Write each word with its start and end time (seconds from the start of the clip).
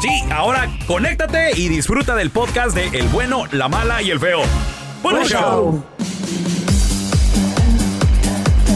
Sí, 0.00 0.22
ahora 0.30 0.68
conéctate 0.86 1.58
y 1.58 1.68
disfruta 1.68 2.14
del 2.14 2.30
podcast 2.30 2.74
de 2.74 2.86
El 2.98 3.08
bueno, 3.08 3.44
la 3.52 3.68
mala 3.68 4.02
y 4.02 4.10
el 4.10 4.20
feo. 4.20 4.40
¡Buen 5.02 5.24
show! 5.24 5.82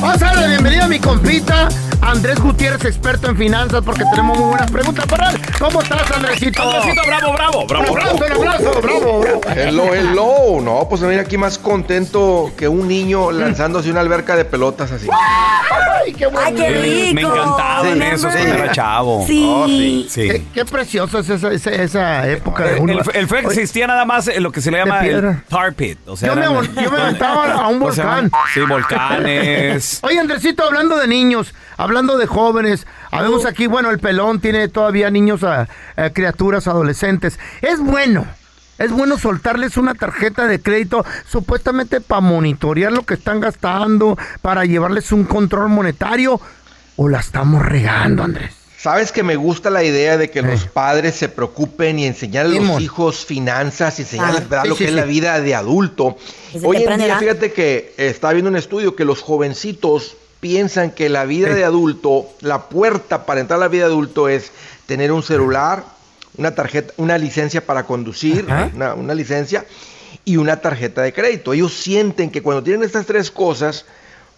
Vamos 0.01 0.23
a 0.23 0.25
darle 0.25 0.49
bienvenida 0.49 0.85
a 0.87 0.89
mi 0.89 0.99
compita. 0.99 1.69
Andrés 2.03 2.41
Gutiérrez, 2.41 2.85
experto 2.87 3.29
en 3.29 3.37
finanzas, 3.37 3.83
porque 3.85 4.05
tenemos 4.11 4.37
muy 4.39 4.49
buenas 4.49 4.71
preguntas 4.71 5.07
para 5.07 5.31
él. 5.31 5.41
¿Cómo 5.59 5.81
estás, 5.83 6.11
Andresito? 6.11 6.63
Andresito, 6.63 7.03
bravo, 7.07 7.33
bravo, 7.35 7.67
bravo, 7.67 7.93
Un 7.93 7.99
aplauso, 7.99 8.17
bravo. 8.19 8.41
un 8.41 8.49
aplauso, 8.49 8.81
bravo, 8.83 9.21
bravo. 9.21 9.41
Hello, 9.55 9.95
hello. 9.95 10.61
No, 10.63 10.87
pues 10.89 11.03
mira 11.03 11.23
aquí 11.23 11.37
más 11.37 11.59
contento 11.59 12.51
que 12.57 12.67
un 12.69 12.89
niño 12.89 13.31
lanzándose 13.31 13.91
una 13.91 14.01
alberca 14.01 14.35
de 14.35 14.45
pelotas 14.45 14.91
así. 14.91 15.09
Ay, 16.03 16.13
qué 16.15 16.27
bueno. 16.27 16.41
¡Ay, 16.49 16.55
qué 16.55 16.69
rico! 16.71 17.15
Me 17.15 17.21
encantaban 17.21 17.95
Sí, 17.95 18.03
esos 18.03 18.33
sí. 18.33 18.39
cuando 18.39 18.55
era 18.65 18.73
chavo. 18.73 19.25
Sí. 19.27 19.47
Oh, 19.49 19.67
sí. 19.67 20.07
Sí. 20.11 20.29
Qué, 20.29 20.43
qué 20.55 20.65
precioso 20.65 21.19
es 21.19 21.29
esa, 21.29 21.53
esa, 21.53 21.71
esa 21.71 22.29
época 22.29 22.65
de 22.65 22.81
uno. 22.81 22.93
El, 22.95 23.01
el 23.15 23.29
feo 23.29 23.39
existía 23.51 23.87
nada 23.87 24.05
más 24.05 24.27
en 24.29 24.43
lo 24.43 24.51
que 24.51 24.61
se 24.63 24.71
le 24.71 24.79
llama 24.79 25.01
el 25.01 25.05
piedra. 25.07 25.45
tar 25.49 25.75
pit. 25.75 25.99
O 26.07 26.17
sea, 26.17 26.31
Yo 26.31 26.35
me, 26.37 26.43
eran- 26.43 26.55
vol- 26.57 26.83
yo 26.83 26.91
me 26.91 27.01
aventaba 27.03 27.53
a 27.53 27.69
un 27.69 27.79
volcán. 27.81 28.31
Sí, 28.55 28.61
volcanes. 28.61 30.01
Oye, 30.03 30.19
Andresito, 30.19 30.65
hablando 30.65 30.97
de 30.97 31.07
niños, 31.07 31.55
hablando 31.83 32.19
de 32.19 32.27
jóvenes, 32.27 32.87
habemos 33.11 33.47
aquí, 33.47 33.67
bueno, 33.67 33.91
el 33.91 33.99
pelón 33.99 34.41
tiene 34.41 34.69
todavía 34.69 35.11
niños, 35.11 35.43
a, 35.45 35.69
a 35.97 36.11
criaturas, 36.11 36.67
adolescentes. 36.69 37.39
Es 37.63 37.81
bueno, 37.81 38.27
es 38.79 38.91
bueno 38.91 39.19
soltarles 39.19 39.77
una 39.77 39.95
tarjeta 39.95 40.47
de 40.47 40.61
crédito 40.61 41.05
supuestamente 41.29 42.01
para 42.01 42.21
monitorear 42.21 42.93
lo 42.93 43.05
que 43.05 43.15
están 43.15 43.41
gastando, 43.41 44.17
para 44.43 44.65
llevarles 44.65 45.13
un 45.13 45.25
control 45.25 45.69
monetario, 45.69 46.41
o 46.97 47.09
la 47.09 47.21
estamos 47.21 47.65
regando, 47.65 48.23
Andrés. 48.23 48.55
Sabes 48.77 49.13
que 49.13 49.23
me 49.23 49.37
gusta 49.37 49.69
la 49.69 49.85
idea 49.85 50.17
de 50.17 50.31
que 50.31 50.41
los 50.41 50.65
padres 50.65 51.15
se 51.15 51.29
preocupen 51.29 51.99
y 51.99 52.07
enseñar 52.07 52.47
a 52.47 52.49
los 52.49 52.57
Simón. 52.59 52.83
hijos 52.83 53.27
finanzas 53.27 53.99
y 53.99 54.03
enseñarles 54.03 54.45
Ah, 54.51 54.65
lo 54.65 54.75
sí, 54.75 54.85
que 54.85 54.91
es 54.91 54.95
la 54.95 55.05
vida 55.05 55.39
de 55.43 55.55
adulto. 55.55 56.17
Desde 56.55 56.67
Hoy 56.67 56.79
en 56.79 56.97
día, 56.97 57.07
edad. 57.09 57.19
fíjate 57.19 57.53
que 57.53 57.95
eh, 57.99 58.09
estaba 58.09 58.33
viendo 58.33 58.49
un 58.49 58.57
estudio 58.57 58.97
que 58.97 59.05
los 59.05 59.21
jovencitos 59.21 60.17
piensan 60.41 60.91
que 60.91 61.09
la 61.09 61.25
vida 61.27 61.55
de 61.55 61.65
adulto, 61.65 62.27
la 62.41 62.69
puerta 62.69 63.27
para 63.27 63.41
entrar 63.41 63.59
a 63.59 63.61
la 63.61 63.69
vida 63.69 63.87
de 63.87 63.93
adulto 63.93 64.29
es 64.29 64.51
tener 64.87 65.13
un 65.13 65.23
celular, 65.23 65.85
una 66.37 66.55
tarjeta, 66.55 66.93
una 66.97 67.19
licencia 67.19 67.65
para 67.65 67.85
conducir, 67.85 68.47
una, 68.75 68.95
una 68.95 69.15
licencia 69.15 69.65
y 70.25 70.37
una 70.39 70.61
tarjeta 70.61 71.03
de 71.03 71.13
crédito. 71.13 71.53
Ellos 71.53 71.73
sienten 71.75 72.31
que 72.31 72.43
cuando 72.43 72.63
tienen 72.63 72.83
estas 72.83 73.07
tres 73.07 73.31
cosas, 73.31 73.85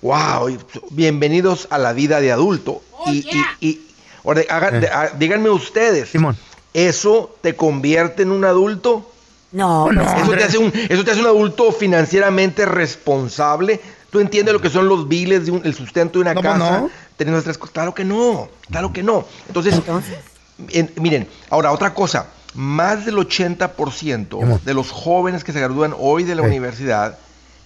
wow, 0.02 0.56
bienvenidos 0.90 1.68
a 1.70 1.78
la 1.78 1.92
vida 1.92 2.20
de 2.20 2.32
adulto. 2.32 2.82
y, 3.06 3.24
y- 3.60 3.68
y- 3.68 3.80
ahora, 4.24 4.42
hagan- 4.48 4.80
de- 4.80 4.88
ah, 4.88 5.10
díganme 5.18 5.50
ustedes, 5.50 6.08
Simón. 6.10 6.36
¿eso 6.74 7.36
te 7.42 7.54
convierte 7.56 8.22
en 8.22 8.30
un 8.32 8.44
adulto? 8.44 9.08
No, 9.52 9.92
No, 9.92 10.02
pues, 10.02 10.22
¿Eso 10.22 10.32
te, 10.32 10.44
hace 10.44 10.58
un, 10.58 10.72
¿Eso 10.88 11.04
te 11.04 11.10
hace 11.10 11.20
un 11.20 11.26
adulto 11.26 11.70
financieramente 11.72 12.64
responsable? 12.64 13.80
¿Tú 14.12 14.20
entiendes 14.20 14.52
lo 14.52 14.60
que 14.60 14.68
son 14.68 14.86
los 14.88 15.08
biles, 15.08 15.46
de 15.46 15.52
un- 15.52 15.62
el 15.64 15.74
sustento 15.74 16.18
de 16.18 16.30
una 16.30 16.34
casa? 16.34 16.58
no. 16.58 16.90
Teniendo 17.16 17.38
estas 17.38 17.56
cosas. 17.56 17.72
Claro 17.72 17.94
que 17.94 18.04
no, 18.04 18.48
claro 18.70 18.92
que 18.92 19.02
no. 19.02 19.24
Entonces, 19.48 19.72
Entonces. 19.74 20.18
en- 20.68 20.92
miren, 20.96 21.26
ahora 21.48 21.72
otra 21.72 21.94
cosa. 21.94 22.26
Más 22.54 23.06
del 23.06 23.16
80% 23.18 24.38
Simón. 24.40 24.60
de 24.62 24.74
los 24.74 24.90
jóvenes 24.90 25.42
que 25.44 25.52
se 25.52 25.60
gradúan 25.60 25.94
hoy 25.98 26.24
de 26.24 26.34
la 26.34 26.42
Sí. 26.42 26.48
universidad 26.48 27.16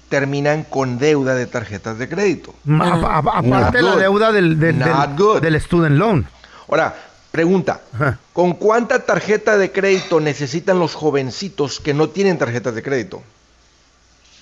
terminan 0.08 0.62
con 0.62 0.98
deuda 0.98 1.34
de 1.34 1.46
tarjetas 1.46 1.98
de 1.98 2.08
crédito. 2.08 2.54
A- 2.80 2.84
a- 2.84 3.18
aparte 3.18 3.78
de 3.78 3.82
la 3.82 3.96
deuda 3.96 4.30
del, 4.30 4.60
del, 4.60 5.60
student 5.60 5.96
loan. 5.96 6.28
Ahora, 6.68 6.94
pregunta, 7.32 7.80
Ajá. 7.92 8.18
¿con 8.32 8.52
cuánta 8.52 9.00
tarjeta 9.04 9.56
de 9.58 9.72
crédito 9.72 10.20
necesitan 10.20 10.78
los 10.78 10.94
jovencitos 10.94 11.80
que 11.80 11.92
no 11.92 12.08
tienen 12.10 12.38
tarjetas 12.38 12.76
de 12.76 12.82
crédito? 12.84 13.22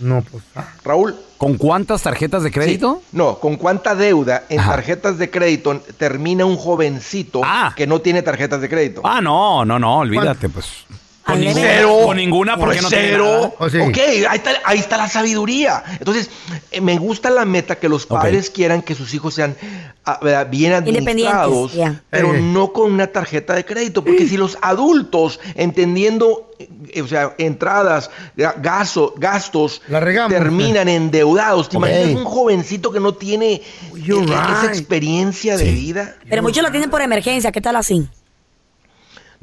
No, 0.01 0.23
pues. 0.23 0.43
ah. 0.57 0.65
Raúl. 0.85 1.15
¿Con 1.39 1.57
cuántas 1.57 2.03
tarjetas 2.03 2.43
de 2.43 2.51
crédito? 2.51 3.01
Sí. 3.03 3.09
No, 3.17 3.39
¿con 3.39 3.57
cuánta 3.57 3.95
deuda 3.95 4.45
en 4.49 4.61
Ajá. 4.61 4.73
tarjetas 4.73 5.19
de 5.19 5.31
crédito 5.31 5.81
termina 5.97 6.45
un 6.45 6.57
jovencito 6.57 7.41
Ah. 7.45 7.73
que 7.77 7.87
no 7.87 8.01
tiene 8.01 8.23
tarjetas 8.23 8.61
de 8.61 8.69
crédito? 8.69 9.03
Ah, 9.05 9.21
no, 9.21 9.65
no, 9.65 9.79
no, 9.79 9.99
olvídate, 9.99 10.49
pues. 10.49 10.85
Con 11.25 11.41
Cero. 11.55 12.01
con 12.05 12.17
ninguna 12.19 12.57
porque 12.59 12.83
no 12.83 12.89
tiene 12.89 13.09
Cero. 13.13 13.25
nada. 13.25 13.53
Oh, 13.59 13.71
sí. 13.71 13.79
Ok, 13.79 13.97
ahí 14.29 14.37
está, 14.37 14.51
ahí 14.65 14.79
está 14.79 14.97
la 14.99 15.09
sabiduría. 15.09 15.83
Entonces, 15.99 16.29
eh, 16.71 16.81
me 16.83 16.99
gusta 16.99 17.31
la 17.31 17.45
meta 17.47 17.77
que 17.77 17.89
los 17.89 18.05
padres 18.07 18.51
quieran 18.51 18.83
que 18.83 18.95
sus 18.95 19.15
hijos 19.15 19.33
sean 19.35 19.57
ah, 20.05 20.45
bien 20.51 20.75
administrados, 20.75 21.73
pero 22.11 22.35
Eh. 22.35 22.41
no 22.43 22.73
con 22.75 22.93
una 22.93 23.07
tarjeta 23.07 23.55
de 23.55 23.65
crédito. 23.65 24.05
Porque 24.05 24.29
si 24.29 24.37
los 24.37 24.59
adultos, 24.61 25.41
entendiendo, 25.55 26.51
eh, 26.59 27.01
o 27.01 27.07
sea, 27.09 27.35
entradas, 27.39 28.11
ga- 28.37 28.55
gasto- 28.61 29.15
gastos, 29.17 29.81
La 29.89 30.01
regamos. 30.01 30.31
terminan 30.33 30.89
endeudados, 30.89 31.71
¿te 31.71 31.79
imaginas 31.79 32.17
un 32.17 32.25
jovencito 32.25 32.93
que 32.93 33.01
no 33.01 33.15
tiene 33.15 33.55
eh, 33.55 33.63
esa 33.95 34.67
experiencia 34.67 35.57
de 35.57 35.73
vida? 35.73 36.17
Pero 36.29 36.43
muchos 36.43 36.63
lo 36.63 36.71
tienen 36.71 36.91
por 36.91 37.01
emergencia, 37.01 37.51
¿qué 37.51 37.61
tal 37.63 37.77
así? 37.77 38.07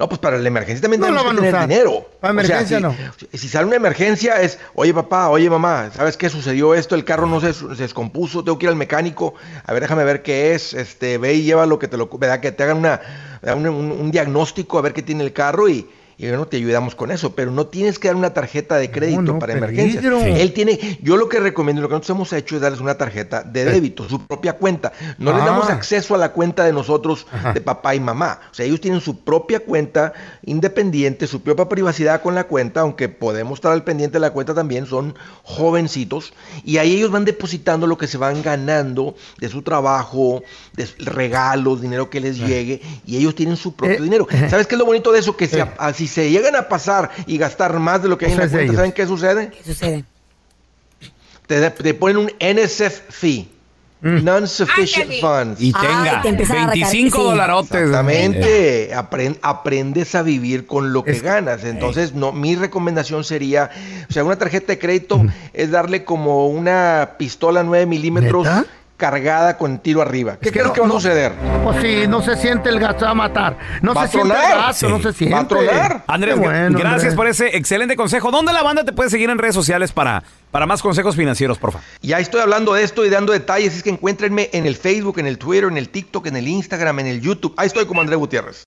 No, 0.02 0.10
pues 0.10 0.18
para 0.20 0.40
la 0.40 0.48
emergencia 0.48 0.82
también 0.82 1.00
No 1.00 1.06
tenemos 1.06 1.30
que 1.30 1.36
tener 1.36 1.54
usar. 1.54 1.70
dinero. 1.70 2.10
Para 2.20 2.34
O 2.34 2.36
sea, 2.44 2.46
emergencia 2.62 2.80
no. 2.80 2.96
si- 3.32 3.38
si 3.38 3.48
sale 3.48 3.68
una 3.68 3.76
emergencia 3.76 4.42
es, 4.42 4.58
oye 4.74 4.96
papá, 4.96 5.30
oye 5.30 5.48
mamá, 5.48 5.92
¿sabes 5.96 6.18
qué 6.18 6.28
sucedió 6.28 6.74
esto? 6.74 6.96
El 6.96 7.06
carro 7.06 7.28
no 7.28 7.40
se, 7.40 7.54
se 7.54 7.68
descompuso, 7.76 8.44
tengo 8.44 8.58
que 8.58 8.66
ir 8.66 8.70
al 8.72 8.76
mecánico. 8.76 9.36
A 9.64 9.72
ver, 9.74 9.84
déjame 9.84 10.04
ver 10.04 10.24
qué 10.24 10.56
es. 10.56 10.74
Este, 10.74 11.20
ve 11.20 11.36
y 11.36 11.44
llévalo 11.44 11.78
que 11.78 11.88
te 11.88 11.98
lo, 11.98 12.08
¿verdad? 12.18 12.40
Que 12.40 12.52
te 12.52 12.64
hagan 12.64 12.78
una, 12.78 13.00
un, 13.56 13.68
un- 13.68 13.92
un 13.92 14.10
diagnóstico 14.10 14.80
a 14.80 14.82
ver 14.82 14.94
qué 14.94 15.04
tiene 15.04 15.24
el 15.24 15.34
carro 15.34 15.70
y, 15.70 15.88
y 16.24 16.28
bueno, 16.30 16.46
te 16.46 16.58
ayudamos 16.58 16.94
con 16.96 17.10
eso. 17.12 17.34
Pero 17.36 17.52
no 17.52 17.66
tienes 17.68 17.98
que 18.00 18.08
dar 18.08 18.16
una 18.16 18.34
tarjeta 18.34 18.76
de 18.78 18.92
crédito 18.92 19.22
no, 19.22 19.40
para 19.40 19.54
peligro. 19.54 19.70
emergencias. 20.18 20.40
Él 20.42 20.54
tiene, 20.54 21.00
yo 21.02 21.18
lo 21.18 21.28
que 21.28 21.40
recomiendo, 21.40 21.82
lo 21.82 21.88
que 21.88 21.94
nosotros 21.94 22.16
hemos 22.16 22.34
hecho 22.34 22.56
es 22.56 22.62
darles 22.62 22.80
una 22.80 22.96
tarjeta 22.98 23.44
de 23.44 23.66
débito, 23.66 24.08
su 24.08 24.26
propia 24.28 24.54
cuenta. 24.54 24.94
No 25.18 25.34
les 25.34 25.42
Ah. 25.42 25.46
damos 25.46 25.70
acceso 25.70 26.14
a 26.14 26.18
la 26.18 26.32
cuenta 26.32 26.64
de 26.64 26.74
nosotros, 26.74 27.26
Ajá. 27.32 27.54
de 27.54 27.62
papá 27.62 27.96
y 27.96 28.00
mamá. 28.00 28.40
O 28.52 28.54
sea, 28.54 28.66
ellos 28.66 28.80
tienen 28.82 29.02
su 29.02 29.20
propia 29.24 29.60
cuenta 29.62 30.14
independiente, 30.44 31.28
su 31.28 31.42
propia 31.42 31.68
privacidad 31.68 32.22
con 32.22 32.36
la 32.36 32.44
cuenta, 32.46 32.82
aunque 32.82 33.10
podemos 33.10 33.58
estar 33.58 33.72
al 33.72 33.84
pendiente 33.84 34.18
de 34.18 34.20
la 34.20 34.32
cuenta 34.32 34.54
también, 34.54 34.86
son 34.86 35.16
jovencitos, 35.44 36.34
y 36.64 36.78
ahí 36.78 36.96
ellos 36.96 37.12
van 37.12 37.26
depositando 37.26 37.88
lo 37.88 37.98
que 37.98 38.08
se 38.08 38.18
van 38.18 38.42
ganando 38.42 39.16
de 39.40 39.50
su 39.50 39.62
trabajo, 39.62 40.44
de 40.74 40.88
regalos, 41.00 41.82
dinero 41.82 42.10
que 42.10 42.20
les 42.20 42.38
llegue, 42.38 42.82
y 43.06 43.18
ellos 43.18 43.36
tienen 43.36 43.58
su 43.58 43.76
propio 43.76 43.98
Eh, 43.98 44.02
dinero. 44.02 44.28
eh. 44.30 44.48
¿Sabes 44.50 44.68
qué 44.68 44.76
es 44.76 44.80
lo 44.80 44.86
bonito 44.86 45.12
de 45.12 45.20
eso? 45.20 45.36
Que 45.38 45.48
si, 45.48 45.58
Eh. 45.60 45.66
si 45.96 46.08
se 46.12 46.30
llegan 46.30 46.56
a 46.56 46.68
pasar 46.70 47.10
y 47.26 47.38
gastar 47.40 47.80
más 47.80 48.04
de 48.04 48.10
lo 48.10 48.18
que 48.18 48.26
hay 48.28 48.34
en 48.34 48.38
la 48.38 48.44
cuenta, 48.44 48.62
ellos. 48.62 48.76
¿saben 48.76 48.92
qué 48.92 49.08
sucede? 49.08 49.50
¿Qué 49.50 49.64
sucede? 49.64 50.06
Te, 51.48 51.70
te 51.72 51.94
ponen 51.96 52.18
un 52.18 52.32
NSF 52.40 53.02
fee. 53.10 53.50
Mm. 54.04 54.24
Non-sufficient 54.24 55.12
funds. 55.22 55.62
Y 55.62 55.72
Ay, 55.76 55.88
tenga 55.88 56.22
te 56.24 56.30
empiezan 56.30 56.58
a 56.58 56.60
recargar, 56.72 56.92
25 56.92 57.18
sí. 57.18 57.24
dolarotes. 57.24 57.72
Exactamente, 57.82 58.92
Apren- 58.96 59.38
aprendes 59.44 60.16
a 60.16 60.24
vivir 60.24 60.66
con 60.66 60.92
lo 60.92 61.04
que 61.04 61.12
Es- 61.12 61.22
ganas. 61.22 61.64
Entonces, 61.66 62.16
no, 62.16 62.32
mi 62.32 62.56
recomendación 62.56 63.24
sería, 63.24 63.70
o 64.10 64.12
sea, 64.12 64.24
una 64.24 64.38
tarjeta 64.38 64.74
de 64.74 64.80
crédito 64.80 65.22
es 65.54 65.70
darle 65.70 66.04
como 66.04 66.48
una 66.48 67.12
pistola 67.20 67.62
9 67.62 67.86
milímetros 67.86 68.46
¿Neta? 68.48 68.66
Cargada 69.02 69.58
con 69.58 69.80
tiro 69.80 70.00
arriba. 70.00 70.38
¿Qué 70.40 70.50
Es 70.50 70.52
que 70.52 70.60
crees 70.60 70.68
no- 70.68 70.74
que 70.74 70.80
va 70.82 70.86
a 70.86 70.90
no- 70.90 70.94
suceder? 70.94 71.32
Pues 71.64 71.78
sí, 71.82 72.08
no 72.08 72.22
se 72.22 72.36
siente 72.36 72.70
el 72.70 72.80
va 72.82 72.96
a 73.10 73.14
matar. 73.16 73.58
No 73.82 73.96
Va 73.96 74.04
se 74.06 74.12
siente 74.12 74.30
el 74.36 74.58
gato, 74.58 74.90
no 74.90 75.02
se 75.02 75.14
siente. 75.14 75.34
Va 75.36 75.42
a 75.42 75.48
tronar. 75.48 76.04
Andrés, 76.06 76.38
bueno, 76.38 76.78
gracias 76.78 76.94
Andrés. 76.94 77.16
por 77.16 77.28
ese 77.28 77.58
excelente 77.58 77.96
consejo. 77.96 78.30
¿Dónde 78.30 78.54
la 78.54 78.62
banda 78.62 78.84
te 78.84 78.92
puede 78.94 79.10
seguir 79.10 79.32
en 79.32 79.40
redes 79.40 79.56
sociales 79.56 79.92
para, 79.92 80.22
para 80.52 80.68
más 80.68 80.84
consejos 80.84 81.16
financieros, 81.16 81.58
porfa? 81.58 81.80
Ya 82.04 82.20
estoy 82.20 82.42
hablando 82.42 82.74
de 82.76 82.84
esto 82.84 83.04
y 83.04 83.10
dando 83.10 83.34
detalles. 83.34 83.76
Es 83.76 83.82
que 83.82 83.90
encuéntrenme 83.90 84.50
en 84.54 84.68
el 84.68 84.76
Facebook, 84.76 85.18
en 85.18 85.26
el 85.26 85.40
Twitter, 85.40 85.64
en 85.72 85.78
el 85.78 85.90
TikTok, 85.90 86.28
en 86.28 86.36
el 86.36 86.48
Instagram, 86.48 87.00
en 87.00 87.08
el 87.08 87.22
YouTube. 87.22 87.56
Ahí 87.58 87.66
estoy 87.68 87.86
como 87.88 88.02
Andrés 88.02 88.20
Gutiérrez. 88.20 88.64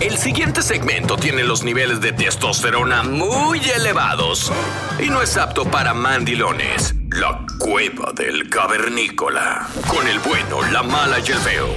El 0.00 0.16
siguiente 0.16 0.62
segmento 0.62 1.16
tiene 1.16 1.42
los 1.44 1.62
niveles 1.64 2.00
de 2.00 2.12
testosterona 2.12 3.02
muy 3.02 3.60
elevados 3.76 4.52
y 4.98 5.08
no 5.10 5.20
es 5.22 5.36
apto 5.36 5.64
para 5.64 5.92
mandilones. 5.94 6.94
La 7.12 7.44
cueva 7.58 8.12
del 8.14 8.48
cavernícola. 8.50 9.66
Con 9.88 10.06
el 10.06 10.18
bueno, 10.20 10.62
la 10.70 10.82
mala 10.82 11.18
y 11.18 11.30
el 11.30 11.38
feo. 11.38 11.68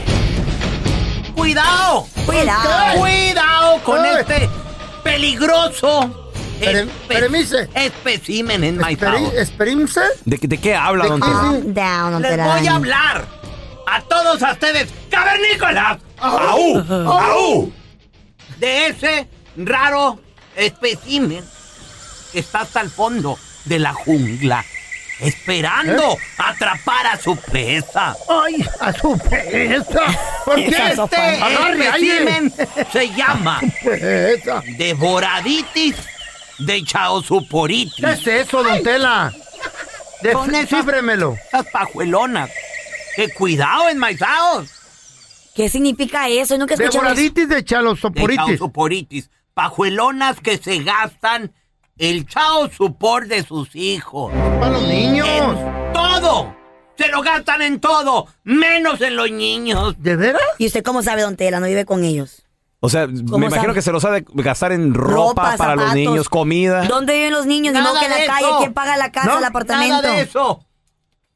¡Cuidado! 1.36 2.07
Cuidado. 2.25 3.00
¡Cuidado 3.00 3.80
con 3.83 4.00
Ay. 4.06 4.12
este 4.19 4.50
peligroso 5.04 6.31
permiso. 7.07 7.57
espécimen 7.74 8.63
en 8.63 8.78
my 8.78 8.94
Esperi- 8.95 9.24
house! 9.24 9.33
¿Esperinse? 9.33 10.01
¿De, 10.25 10.38
de 10.38 10.57
qué 10.60 10.75
habla, 10.75 11.06
¿De 11.06 11.10
don? 11.10 11.19
Calm 11.19 11.74
down, 11.74 12.12
don 12.13 12.22
Les 12.22 12.38
voy 12.38 12.68
a 12.68 12.75
hablar 12.75 13.25
a 13.88 14.01
todos 14.04 14.42
ustedes, 14.42 14.89
cavernícolas, 15.10 15.98
¡Au! 16.19 16.78
¡Au! 17.10 17.72
de 18.60 18.88
ese 18.88 19.28
raro 19.57 20.19
espécimen 20.56 21.44
que 22.31 22.39
está 22.39 22.62
hasta 22.62 22.81
el 22.81 22.89
fondo 22.92 23.38
de 23.66 23.80
la 23.80 23.94
jungla, 23.94 24.63
esperando 25.21 26.18
atrapar 26.38 27.07
a 27.07 27.18
su 27.18 27.35
presa. 27.38 28.15
¡Ay, 28.27 28.65
a 28.79 28.91
su 28.94 29.18
presa! 29.18 30.01
¿Por 30.45 30.56
qué? 30.56 30.68
Esa 30.68 30.95
sopa. 30.95 31.31
Este 31.33 31.88
espécimen 31.88 32.53
se 32.91 33.09
llama 33.13 33.59
Presa. 33.83 34.63
devoraditis 34.77 35.95
de 36.59 36.83
chaosuporitis. 36.83 37.95
¿Qué 37.95 38.12
es 38.12 38.27
eso, 38.47 38.63
don 38.63 38.81
Tela? 38.83 39.33
De- 40.21 40.33
Con 40.33 40.53
esa- 40.53 40.77
Cífremelo. 40.77 41.35
Esas 41.47 41.65
pajuelonas. 41.68 42.50
Que 43.15 43.29
cuidado 43.29 43.89
en 43.89 44.00
house. 44.00 44.69
¿Qué 45.56 45.68
significa 45.69 46.29
eso? 46.29 46.57
Nunca 46.57 46.73
he 46.73 46.77
escuchado 46.77 47.06
eso. 47.07 47.15
Devoraditis 47.15 47.50
de 47.50 47.56
De 47.56 47.65
chalosoporitis. 47.65 48.45
chaosuporitis. 48.45 49.29
Pajuelonas 49.53 50.39
que 50.39 50.57
se 50.57 50.79
gastan 50.79 51.51
el 52.01 52.25
chaosupor 52.25 53.27
de 53.27 53.44
sus 53.44 53.75
hijos. 53.75 54.33
Para 54.59 54.69
los 54.71 54.81
niños. 54.83 55.27
En 55.30 55.94
todo. 55.94 56.56
Se 56.98 57.07
lo 57.07 57.21
gastan 57.21 57.62
en 57.62 57.80
todo, 57.80 58.27
menos 58.44 59.01
en 59.01 59.15
los 59.15 59.31
niños. 59.31 59.95
¿De 60.00 60.15
veras? 60.15 60.42
¿Y 60.57 60.68
usted 60.68 60.83
cómo 60.83 61.01
sabe, 61.01 61.21
don 61.21 61.36
Tela? 61.36 61.59
No 61.59 61.65
vive 61.68 61.86
con 61.86 62.03
ellos. 62.03 62.44
O 62.80 62.89
sea, 62.89 63.07
me 63.07 63.24
¿Cómo 63.25 63.38
imagino 63.45 63.62
sabe? 63.62 63.74
que 63.75 63.81
se 63.81 63.92
los 63.92 64.03
ha 64.06 64.12
de 64.12 64.25
gastar 64.27 64.71
en 64.71 64.94
ropa, 64.94 65.56
para 65.57 65.75
los 65.75 65.94
niños, 65.94 66.30
comida. 66.30 66.83
¿Dónde 66.86 67.13
viven 67.13 67.31
los 67.31 67.45
niños? 67.45 67.74
Ni 67.74 67.80
Nada 67.80 67.92
modo 67.92 68.00
que 68.00 68.06
en 68.07 68.12
la 68.12 68.25
calle. 68.33 68.47
eso. 68.47 68.57
¿Quién 68.59 68.74
paga 68.74 68.97
la 68.97 69.12
casa, 69.12 69.27
No, 69.31 69.38
el 69.38 69.44
apartamento? 69.45 70.01
Nada 70.01 70.15
de 70.15 70.21
eso. 70.21 70.65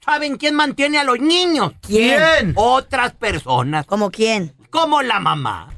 ¿Saben 0.04 0.38
quién 0.38 0.56
mantiene 0.56 0.98
a 1.00 1.04
los 1.04 1.20
niños? 1.20 1.74
¿Quién? 1.82 2.54
Otras 2.56 3.14
personas. 3.14 3.86
¿Cómo 3.86 4.12
quién? 4.12 4.54
como 4.70 5.02
la 5.02 5.20
mamá, 5.22 5.70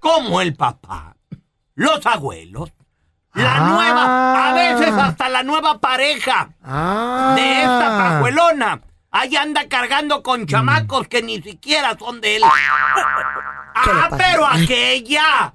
como 0.00 0.40
el 0.40 0.54
papá, 0.54 1.14
los 1.74 2.06
abuelos, 2.06 2.70
la 3.34 3.56
Ah. 3.56 3.60
nueva, 3.68 4.48
a 4.48 4.52
veces 4.54 4.92
hasta 4.96 5.28
la 5.28 5.42
nueva 5.42 5.78
pareja 5.78 6.48
Ah. 6.64 7.32
de 7.36 7.60
esta 7.62 7.98
pajuelona. 7.98 8.80
Ahí 9.10 9.36
anda 9.36 9.68
cargando 9.68 10.22
con 10.22 10.46
chamacos 10.46 11.06
que 11.08 11.22
ni 11.22 11.40
siquiera 11.40 11.96
son 11.98 12.20
de 12.20 12.36
él. 12.36 12.42
¿Qué 13.84 13.92
le 13.92 14.00
Ah, 14.00 14.08
pero 14.16 14.46
aquella 14.50 15.54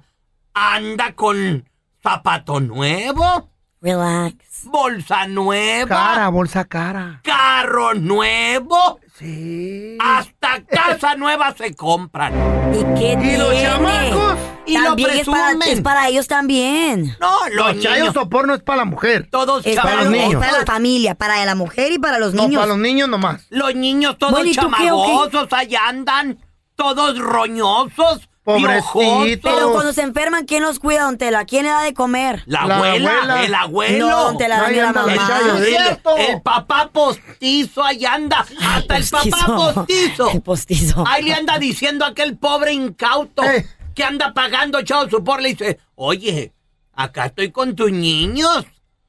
anda 0.54 1.12
con 1.14 1.68
zapato 2.02 2.60
nuevo, 2.60 3.50
Relax. 3.82 4.34
Bolsa 4.64 5.26
nueva, 5.26 5.88
Cara, 5.88 6.28
bolsa 6.28 6.64
cara. 6.64 7.20
carro 7.22 7.94
nuevo, 7.94 8.98
Sí. 9.18 9.96
hasta 10.00 10.62
casa 10.64 11.14
nueva 11.16 11.54
se 11.56 11.74
compran. 11.74 12.32
¿Y 12.72 12.98
qué 12.98 13.12
¿Y 13.22 13.36
los 13.36 13.50
tiene? 13.50 13.68
chamacos? 13.68 14.38
Y 14.66 14.78
lo 14.78 14.84
También 14.84 15.10
es 15.10 15.26
para, 15.26 15.52
es 15.66 15.80
para 15.80 16.08
ellos 16.08 16.28
también. 16.28 17.16
No, 17.20 17.36
los 17.52 17.74
Los 17.74 17.82
chayos 17.82 18.14
sopor 18.14 18.46
no 18.46 18.54
es 18.54 18.62
para 18.62 18.78
la 18.78 18.84
mujer. 18.84 19.28
todos 19.30 19.66
Es 19.66 19.76
para, 19.76 19.96
los 20.04 20.10
niños. 20.10 20.32
es 20.32 20.38
para 20.38 20.58
la 20.60 20.64
familia, 20.66 21.14
para 21.16 21.44
la 21.44 21.54
mujer 21.54 21.92
y 21.92 21.98
para 21.98 22.18
los 22.18 22.32
No, 22.34 22.42
niños. 22.44 22.60
para 22.60 22.68
los 22.72 22.78
niños 22.78 23.08
nomás. 23.08 23.46
Los 23.50 23.74
niños 23.74 24.16
todos 24.18 24.32
Bueno, 24.32 24.52
chamagosos, 24.52 25.52
allá 25.52 25.80
andan, 25.88 26.38
todos 26.76 27.18
roñosos, 27.18 28.29
Pobrecitos. 28.44 29.52
Pero 29.52 29.72
cuando 29.72 29.92
se 29.92 30.02
enferman, 30.02 30.44
¿quién 30.46 30.62
los 30.62 30.78
cuida, 30.78 31.04
don 31.04 31.18
Tela? 31.18 31.44
¿Quién 31.44 31.64
le 31.64 31.70
da 31.70 31.82
de 31.82 31.94
comer? 31.94 32.42
La, 32.46 32.64
La 32.66 32.76
abuela, 32.76 33.10
abuela. 33.18 33.44
el 33.44 33.54
abuelo. 33.54 34.08
No, 34.08 34.24
don 34.24 34.38
Tela, 34.38 34.70
la 34.70 34.92
mamá. 34.92 35.40
el, 35.58 35.64
cierto. 35.66 36.16
el 36.16 36.40
papá 36.42 36.90
postizo 36.92 37.84
ahí 37.84 38.04
anda, 38.04 38.46
hasta 38.60 38.96
el 38.96 39.04
papá 39.08 39.46
postizo. 39.46 40.30
El 40.30 40.40
postizo. 40.42 41.04
Ahí 41.06 41.24
le 41.24 41.34
anda 41.34 41.58
diciendo 41.58 42.04
a 42.04 42.08
aquel 42.08 42.36
pobre 42.38 42.72
incauto 42.72 43.42
Eh. 43.44 43.66
que 43.94 44.04
anda 44.04 44.32
pagando 44.32 44.82
chao 44.82 45.08
su 45.08 45.22
por, 45.22 45.42
le 45.42 45.50
dice, 45.50 45.78
oye, 45.94 46.52
acá 46.94 47.26
estoy 47.26 47.50
con 47.52 47.76
tus 47.76 47.92
niños, 47.92 48.64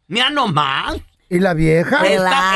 mira 0.07 0.29
nomás. 0.29 0.97
¿Y 1.31 1.39
la 1.39 1.53
vieja? 1.53 2.05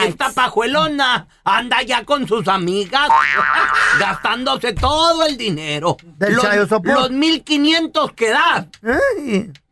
Esta, 0.04 0.32
pajuelona 0.36 1.28
anda 1.46 1.82
ya 1.84 2.04
con 2.04 2.28
sus 2.28 2.46
amigas 2.50 3.08
gastándose 4.02 4.74
todo 4.74 5.26
el 5.26 5.38
dinero. 5.38 5.96
Del 6.04 6.36
los, 6.36 6.70
los 6.84 7.10
1500 7.10 8.12
que 8.12 8.32
das. 8.32 8.66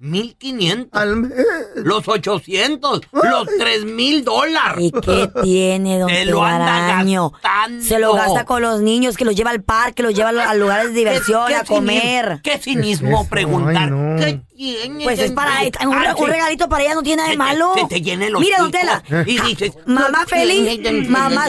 1500. 0.03 1.01
al 1.01 1.15
mes. 1.17 1.31
Los 1.75 2.07
800. 2.07 3.01
Los 3.12 3.48
3000 3.57 4.24
dólares. 4.24 4.83
¿Y 4.83 4.91
qué 4.91 5.29
tiene, 5.43 6.00
don 6.00 6.10
Se 6.10 6.25
lo 6.25 6.43
anda 6.43 6.65
Telaraño? 6.65 7.29
gastando. 7.31 7.83
Se 7.83 8.00
lo 8.00 8.13
gasta 8.13 8.45
con 8.45 8.62
los 8.62 8.81
niños, 8.81 9.15
que 9.17 9.25
los 9.25 9.36
lleva 9.36 9.51
al 9.51 9.63
parque, 9.63 10.03
los 10.03 10.13
lleva 10.13 10.29
a 10.29 10.53
lugares 10.55 10.88
de 10.88 11.00
diversión, 11.00 11.48
¿Qué- 11.48 11.55
a 11.55 11.62
qué 11.62 11.67
cinismo- 11.67 11.75
comer. 11.75 12.39
Qué 12.43 12.57
cinismo 12.60 13.22
eso? 13.22 13.29
preguntar. 13.29 13.83
Ay, 13.83 13.89
no. 13.91 14.15
¿Qué 14.19 14.41
tiene? 14.55 15.03
Pues 15.03 15.19
es 15.19 15.31
para 15.31 15.57
Ay, 15.57 15.72
un, 15.86 15.93
ah, 15.93 16.15
un 16.17 16.27
regalito 16.27 16.69
para 16.69 16.83
ella 16.83 16.93
no 16.95 17.01
tiene 17.03 17.17
nada 17.17 17.29
de 17.29 17.33
Se 17.33 17.38
malo. 17.38 17.74
se 17.75 17.86
te 17.88 18.01
llene 18.01 18.29
los 18.29 18.39
Mira, 18.41 18.57
don 18.60 18.72
Tela. 18.72 19.03
Y 19.25 19.39
dices, 19.41 19.72
Mamá 19.86 20.25
feliz, 20.27 20.79
mamá, 21.10 21.45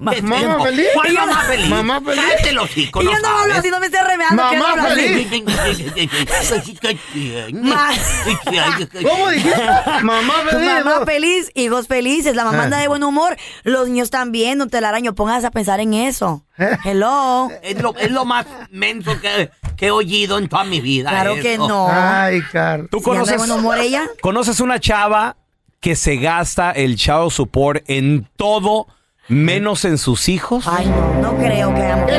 mamá, 0.00 0.12
feliz. 0.64 0.86
¿Cuál 0.94 1.12
mamá 1.12 1.40
feliz? 1.42 1.68
Mamá 1.68 2.00
feliz. 2.00 2.20
Cállate 2.24 2.52
los 2.52 2.64
hocico, 2.70 3.02
Y 3.02 3.04
yo 3.06 3.12
no 3.20 3.28
hablo 3.28 3.54
así, 3.54 3.68
no 3.70 3.80
me 3.80 3.86
esté 3.86 3.98
remeando. 4.02 4.42
Mamá 4.42 4.84
feliz. 4.88 5.28
¿Qué 6.80 6.98
tiene? 7.12 7.63
Ma- 7.64 7.90
¿Cómo 9.02 9.28
dijiste? 9.30 9.60
Mamá 10.02 10.34
feliz. 10.50 10.66
Mamá 10.84 10.98
¿no? 11.00 11.06
feliz, 11.06 11.50
hijos 11.54 11.86
felices, 11.86 12.34
la 12.36 12.44
mamá 12.44 12.60
Ah. 12.60 12.64
anda 12.64 12.78
de 12.78 12.88
buen 12.88 13.02
humor, 13.02 13.36
los 13.64 13.88
niños 13.88 14.10
también, 14.10 14.58
don 14.58 14.70
Telaraño, 14.70 15.14
póngase 15.14 15.46
a 15.46 15.50
pensar 15.50 15.80
en 15.80 15.94
eso. 15.94 16.44
¿Eh? 16.58 16.76
Hello. 16.84 17.48
Es 17.62 17.80
lo, 17.82 17.96
es 17.96 18.10
lo 18.10 18.24
más 18.24 18.46
menso 18.70 19.12
que, 19.20 19.50
que 19.76 19.86
he 19.86 19.90
oído 19.90 20.38
en 20.38 20.48
toda 20.48 20.64
mi 20.64 20.80
vida. 20.80 21.10
Claro 21.10 21.34
que 21.36 21.58
no. 21.58 21.88
Ay, 21.90 22.40
Carlos. 22.52 22.88
¿Tú 22.90 23.00
conoces, 23.02 23.36
buen 23.38 23.50
humor 23.50 23.78
ella. 23.78 24.02
conoces 24.22 24.60
una 24.60 24.78
chava 24.78 25.36
que 25.80 25.96
se 25.96 26.16
gasta 26.16 26.70
el 26.70 26.96
child 26.96 27.30
support 27.30 27.82
en 27.88 28.28
todo 28.36 28.86
menos 29.28 29.84
en 29.84 29.98
sus 29.98 30.28
hijos? 30.28 30.64
Ay, 30.68 30.86
no, 30.86 31.14
no 31.32 31.36
creo 31.38 31.74
que 31.74 31.82
hagamos. 31.82 32.10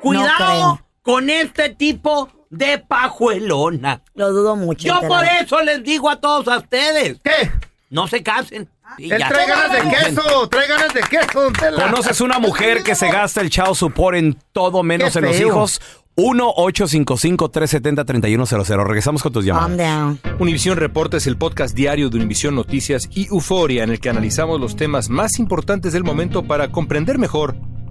Cuidado 0.00 0.80
con 1.02 1.30
este 1.30 1.68
tipo 1.70 2.28
de 2.52 2.78
pajuelona. 2.78 4.02
Lo 4.14 4.30
dudo 4.32 4.54
mucho. 4.56 4.86
Yo 4.86 5.00
por 5.00 5.22
la- 5.22 5.40
eso 5.40 5.60
les 5.62 5.82
digo 5.82 6.08
a 6.10 6.20
todos 6.20 6.46
a 6.48 6.58
ustedes, 6.58 7.18
¿Qué? 7.24 7.50
no 7.90 8.06
se 8.06 8.22
casen. 8.22 8.68
Y 8.98 9.10
Él 9.10 9.22
trae 9.26 9.46
ganas 9.48 9.72
de 9.72 9.80
queso, 9.90 10.48
trae 10.48 10.68
ganas 10.68 10.92
de 10.92 11.00
queso. 11.00 11.50
¿Conoces 11.76 12.20
una 12.20 12.38
mujer 12.38 12.82
que 12.82 12.94
se 12.94 13.10
gasta 13.10 13.40
el 13.40 13.48
child 13.48 13.74
support 13.74 14.18
en 14.18 14.36
todo 14.52 14.82
menos 14.82 15.16
en 15.16 15.24
los 15.24 15.40
hijos? 15.40 15.80
1-855-370-3100. 16.14 18.84
Regresamos 18.86 19.22
con 19.22 19.32
tus 19.32 19.46
llamadas. 19.46 20.16
Univisión 20.38 20.76
Reporta 20.76 21.16
es 21.16 21.26
el 21.26 21.38
podcast 21.38 21.74
diario 21.74 22.10
de 22.10 22.18
Univisión 22.18 22.54
Noticias 22.54 23.08
y 23.10 23.28
Euforia 23.28 23.82
en 23.84 23.88
el 23.90 23.98
que 24.00 24.10
analizamos 24.10 24.60
los 24.60 24.76
temas 24.76 25.08
más 25.08 25.38
importantes 25.38 25.94
del 25.94 26.04
momento 26.04 26.42
para 26.42 26.70
comprender 26.70 27.16
mejor 27.18 27.54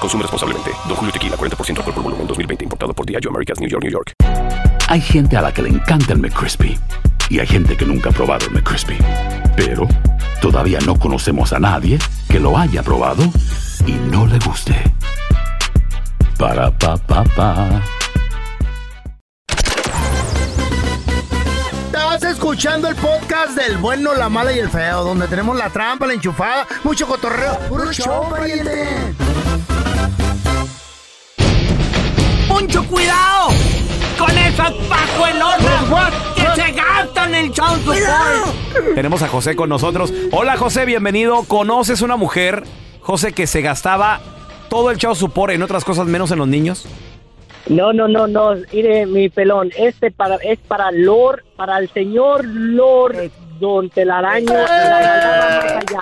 Consume 0.00 0.22
responsablemente. 0.22 0.70
Don 0.88 0.96
Julio 0.96 1.12
Tequila, 1.12 1.36
40% 1.36 1.78
alcohol 1.78 1.94
por 1.94 2.02
volumen, 2.02 2.26
2020. 2.26 2.64
Importado 2.64 2.94
por 2.94 3.06
Diageo 3.06 3.30
Americas, 3.30 3.60
New 3.60 3.68
York, 3.68 3.82
New 3.82 3.92
York. 3.92 4.12
Hay 4.88 5.00
gente 5.00 5.36
a 5.36 5.42
la 5.42 5.52
que 5.52 5.62
le 5.62 5.68
encanta 5.68 6.14
el 6.14 6.18
McCrispy 6.18 6.76
y 7.28 7.38
hay 7.38 7.46
gente 7.46 7.76
que 7.76 7.84
nunca 7.84 8.10
ha 8.10 8.12
probado 8.12 8.46
el 8.46 8.52
McCrispy. 8.52 8.98
Pero 9.56 9.86
todavía 10.40 10.80
no 10.84 10.98
conocemos 10.98 11.52
a 11.52 11.60
nadie 11.60 11.98
que 12.28 12.40
lo 12.40 12.58
haya 12.58 12.82
probado 12.82 13.22
y 13.86 13.92
no 13.92 14.26
le 14.26 14.38
guste. 14.40 14.74
Para 16.38 16.76
pa 16.76 16.96
pa 16.96 17.22
pa. 17.22 17.82
Estás 21.86 22.24
escuchando 22.32 22.88
el 22.88 22.96
podcast 22.96 23.54
del 23.54 23.76
bueno, 23.76 24.14
la 24.14 24.28
mala 24.28 24.52
y 24.52 24.58
el 24.58 24.68
feo, 24.70 25.04
donde 25.04 25.28
tenemos 25.28 25.56
la 25.56 25.70
trampa, 25.70 26.06
la 26.06 26.14
enchufada, 26.14 26.66
mucho 26.82 27.06
cotorreo. 27.06 27.58
¡Puro 27.68 27.92
show, 27.92 28.28
pariente! 28.28 28.88
¡Mucho 32.60 32.86
cuidado! 32.88 33.48
Con 34.18 34.30
esas 34.36 34.72
pajuelonas 34.88 36.12
que 36.34 36.62
se 36.62 36.72
gastan 36.72 37.34
el 37.34 37.50
child 37.52 37.84
support. 37.84 38.94
Tenemos 38.94 39.22
a 39.22 39.28
José 39.28 39.56
con 39.56 39.70
nosotros. 39.70 40.12
Hola 40.30 40.58
José, 40.58 40.84
bienvenido. 40.84 41.44
¿Conoces 41.44 42.02
una 42.02 42.16
mujer, 42.16 42.64
José, 43.00 43.32
que 43.32 43.46
se 43.46 43.62
gastaba 43.62 44.20
todo 44.68 44.90
el 44.90 44.98
child 44.98 45.14
support 45.14 45.54
en 45.54 45.62
otras 45.62 45.86
cosas 45.86 46.06
menos 46.06 46.32
en 46.32 46.38
los 46.38 46.48
niños? 46.48 46.86
No, 47.68 47.94
no, 47.94 48.08
no, 48.08 48.26
no, 48.26 48.54
mire 48.72 49.06
mi 49.06 49.28
pelón, 49.30 49.70
este 49.76 50.10
para 50.10 50.36
es 50.36 50.58
para 50.58 50.90
Lord, 50.90 51.44
para 51.56 51.78
el 51.78 51.88
señor 51.90 52.44
Lord 52.44 53.30
Don 53.58 53.88
Telaraño, 53.90 54.52
la 54.52 55.00
maldad 55.00 55.40
va 55.40 55.60
más 55.60 55.72
allá, 55.76 56.00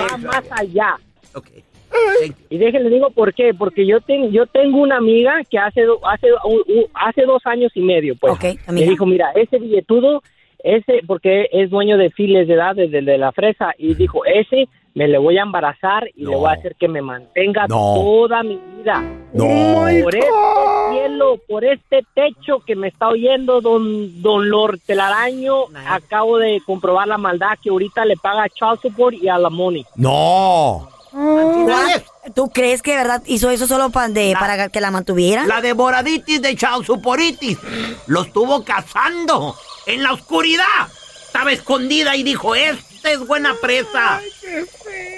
va 0.00 0.16
más 0.18 0.44
allá. 0.50 0.96
Y 2.50 2.58
déjenle 2.58 2.90
digo 2.90 3.10
por 3.10 3.34
qué, 3.34 3.52
porque 3.54 3.86
yo 3.86 4.00
tengo 4.00 4.28
yo 4.28 4.46
tengo 4.46 4.78
una 4.80 4.96
amiga 4.96 5.40
que 5.50 5.58
hace 5.58 5.82
do- 5.82 6.00
hace 6.06 6.28
u- 6.44 6.62
u- 6.80 6.88
hace 6.94 7.22
dos 7.24 7.42
años 7.46 7.72
y 7.74 7.80
medio, 7.80 8.14
pues, 8.20 8.38
me 8.42 8.56
amiga. 8.66 8.90
dijo, 8.90 9.06
mira, 9.06 9.32
ese 9.34 9.58
billetudo, 9.58 10.22
ese 10.62 11.00
porque 11.06 11.48
es 11.52 11.70
dueño 11.70 11.96
de 11.98 12.10
files 12.10 12.46
de 12.48 12.54
edad 12.54 12.74
desde 12.76 13.02
de 13.02 13.18
la 13.18 13.32
fresa 13.32 13.72
y 13.78 13.94
dijo, 13.94 14.24
ese 14.24 14.68
me 14.94 15.08
le 15.08 15.16
voy 15.18 15.38
a 15.38 15.42
embarazar 15.42 16.06
y 16.14 16.26
le 16.26 16.36
voy 16.36 16.48
a 16.50 16.52
hacer 16.52 16.74
que 16.76 16.86
me 16.86 17.00
mantenga 17.00 17.66
No. 17.66 17.94
toda 17.94 18.42
mi 18.42 18.58
vida. 18.76 19.02
No. 19.32 19.46
Por 20.02 20.14
este 20.14 20.28
cielo, 20.90 21.38
por 21.48 21.64
este 21.64 22.00
techo 22.14 22.58
que 22.60 22.76
me 22.76 22.88
está 22.88 23.08
oyendo 23.08 23.62
don, 23.62 24.20
don 24.20 24.50
Lord 24.50 24.80
Telaraño, 24.86 25.64
acabo 25.88 26.36
de 26.38 26.60
comprobar 26.66 27.08
la 27.08 27.16
maldad 27.16 27.58
que 27.62 27.70
ahorita 27.70 28.04
le 28.04 28.16
paga 28.16 28.44
a 28.44 28.48
child 28.50 28.80
support 28.82 29.16
y 29.16 29.28
a 29.28 29.38
la 29.38 29.48
money. 29.48 29.82
No. 29.96 30.86
¿Tú 32.34 32.50
crees 32.50 32.82
que 32.82 32.92
de 32.92 32.96
verdad 32.98 33.22
hizo 33.26 33.50
eso 33.50 33.66
solo 33.66 33.90
pa- 33.90 34.08
de- 34.08 34.34
para 34.38 34.68
que 34.68 34.80
la 34.80 34.90
mantuviera? 34.90 35.46
La 35.46 35.60
devoraditis 35.60 36.40
de 36.40 36.54
Chausuporitis 36.56 37.58
lo 38.06 38.22
estuvo 38.22 38.64
cazando 38.64 39.54
en 39.86 40.02
la 40.02 40.12
oscuridad. 40.12 40.88
Estaba 41.26 41.52
escondida 41.52 42.14
y 42.16 42.22
dijo, 42.22 42.54
esta 42.54 43.10
es 43.10 43.26
buena 43.26 43.54
presa. 43.60 44.20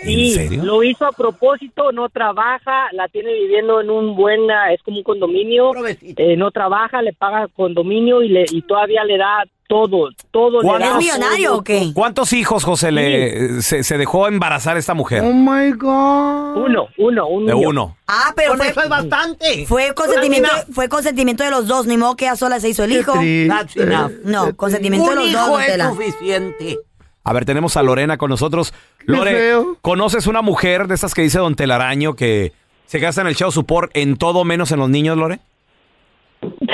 Sí, 0.04 0.34
lo 0.62 0.82
hizo 0.82 1.06
a 1.06 1.12
propósito, 1.12 1.90
no 1.92 2.08
trabaja, 2.08 2.88
la 2.92 3.08
tiene 3.08 3.32
viviendo 3.32 3.80
en 3.80 3.90
un 3.90 4.14
buen, 4.14 4.42
es 4.72 4.82
como 4.82 4.98
un 4.98 5.02
condominio, 5.02 5.72
eh, 6.16 6.36
no 6.36 6.50
trabaja, 6.50 7.02
le 7.02 7.12
paga 7.12 7.48
condominio 7.48 8.22
y, 8.22 8.28
le, 8.28 8.44
y 8.50 8.62
todavía 8.62 9.02
le 9.04 9.16
da 9.18 9.44
todo, 9.68 10.10
todo 10.30 10.60
le 10.62 10.68
da. 10.78 10.98
todo. 10.98 11.64
¿Cuántos 11.94 12.32
hijos, 12.32 12.64
José, 12.64 12.92
le, 12.92 13.62
se, 13.62 13.82
se 13.82 13.98
dejó 13.98 14.28
embarazar 14.28 14.76
esta 14.76 14.94
mujer? 14.94 15.22
Oh 15.24 15.32
my 15.32 15.72
God. 15.72 16.56
Uno, 16.66 16.88
uno, 16.98 17.26
un 17.28 17.46
De 17.46 17.54
niño. 17.54 17.68
uno. 17.68 17.96
Ah, 18.06 18.32
pero 18.36 18.50
Con 18.50 18.58
fue, 18.58 18.68
eso 18.68 18.82
es 18.82 18.88
bastante. 18.88 19.66
fue 19.66 19.94
consentimiento, 19.94 20.48
fue 20.72 20.88
consentimiento 20.88 21.44
de 21.44 21.50
los 21.50 21.66
dos, 21.66 21.86
ni 21.86 21.96
modo 21.96 22.16
que 22.16 22.26
ella 22.26 22.36
sola 22.36 22.60
se 22.60 22.68
hizo 22.68 22.84
el 22.84 22.92
hijo. 22.92 23.12
That's 23.14 23.76
enough. 23.76 24.12
No, 24.24 24.54
consentimiento 24.56 25.06
de 25.10 25.16
Un 25.16 25.22
los 25.22 25.28
hijo 25.32 25.46
dos, 25.48 25.60
es 25.62 25.66
Tela. 25.66 25.90
suficiente. 25.90 26.78
A 27.24 27.32
ver, 27.32 27.44
tenemos 27.46 27.76
a 27.78 27.82
Lorena 27.82 28.18
con 28.18 28.28
nosotros. 28.30 28.74
Lore, 29.06 29.32
feo. 29.32 29.78
¿conoces 29.80 30.26
una 30.26 30.42
mujer 30.42 30.88
de 30.88 30.94
estas 30.94 31.14
que 31.14 31.22
dice 31.22 31.38
Don 31.38 31.54
Telaraño 31.56 32.14
que 32.14 32.52
se 32.84 32.98
gasta 32.98 33.22
en 33.22 33.28
el 33.28 33.34
show 33.34 33.50
support 33.50 33.90
en 33.94 34.16
todo 34.18 34.44
menos 34.44 34.72
en 34.72 34.78
los 34.80 34.90
niños, 34.90 35.16
Lore? 35.16 35.40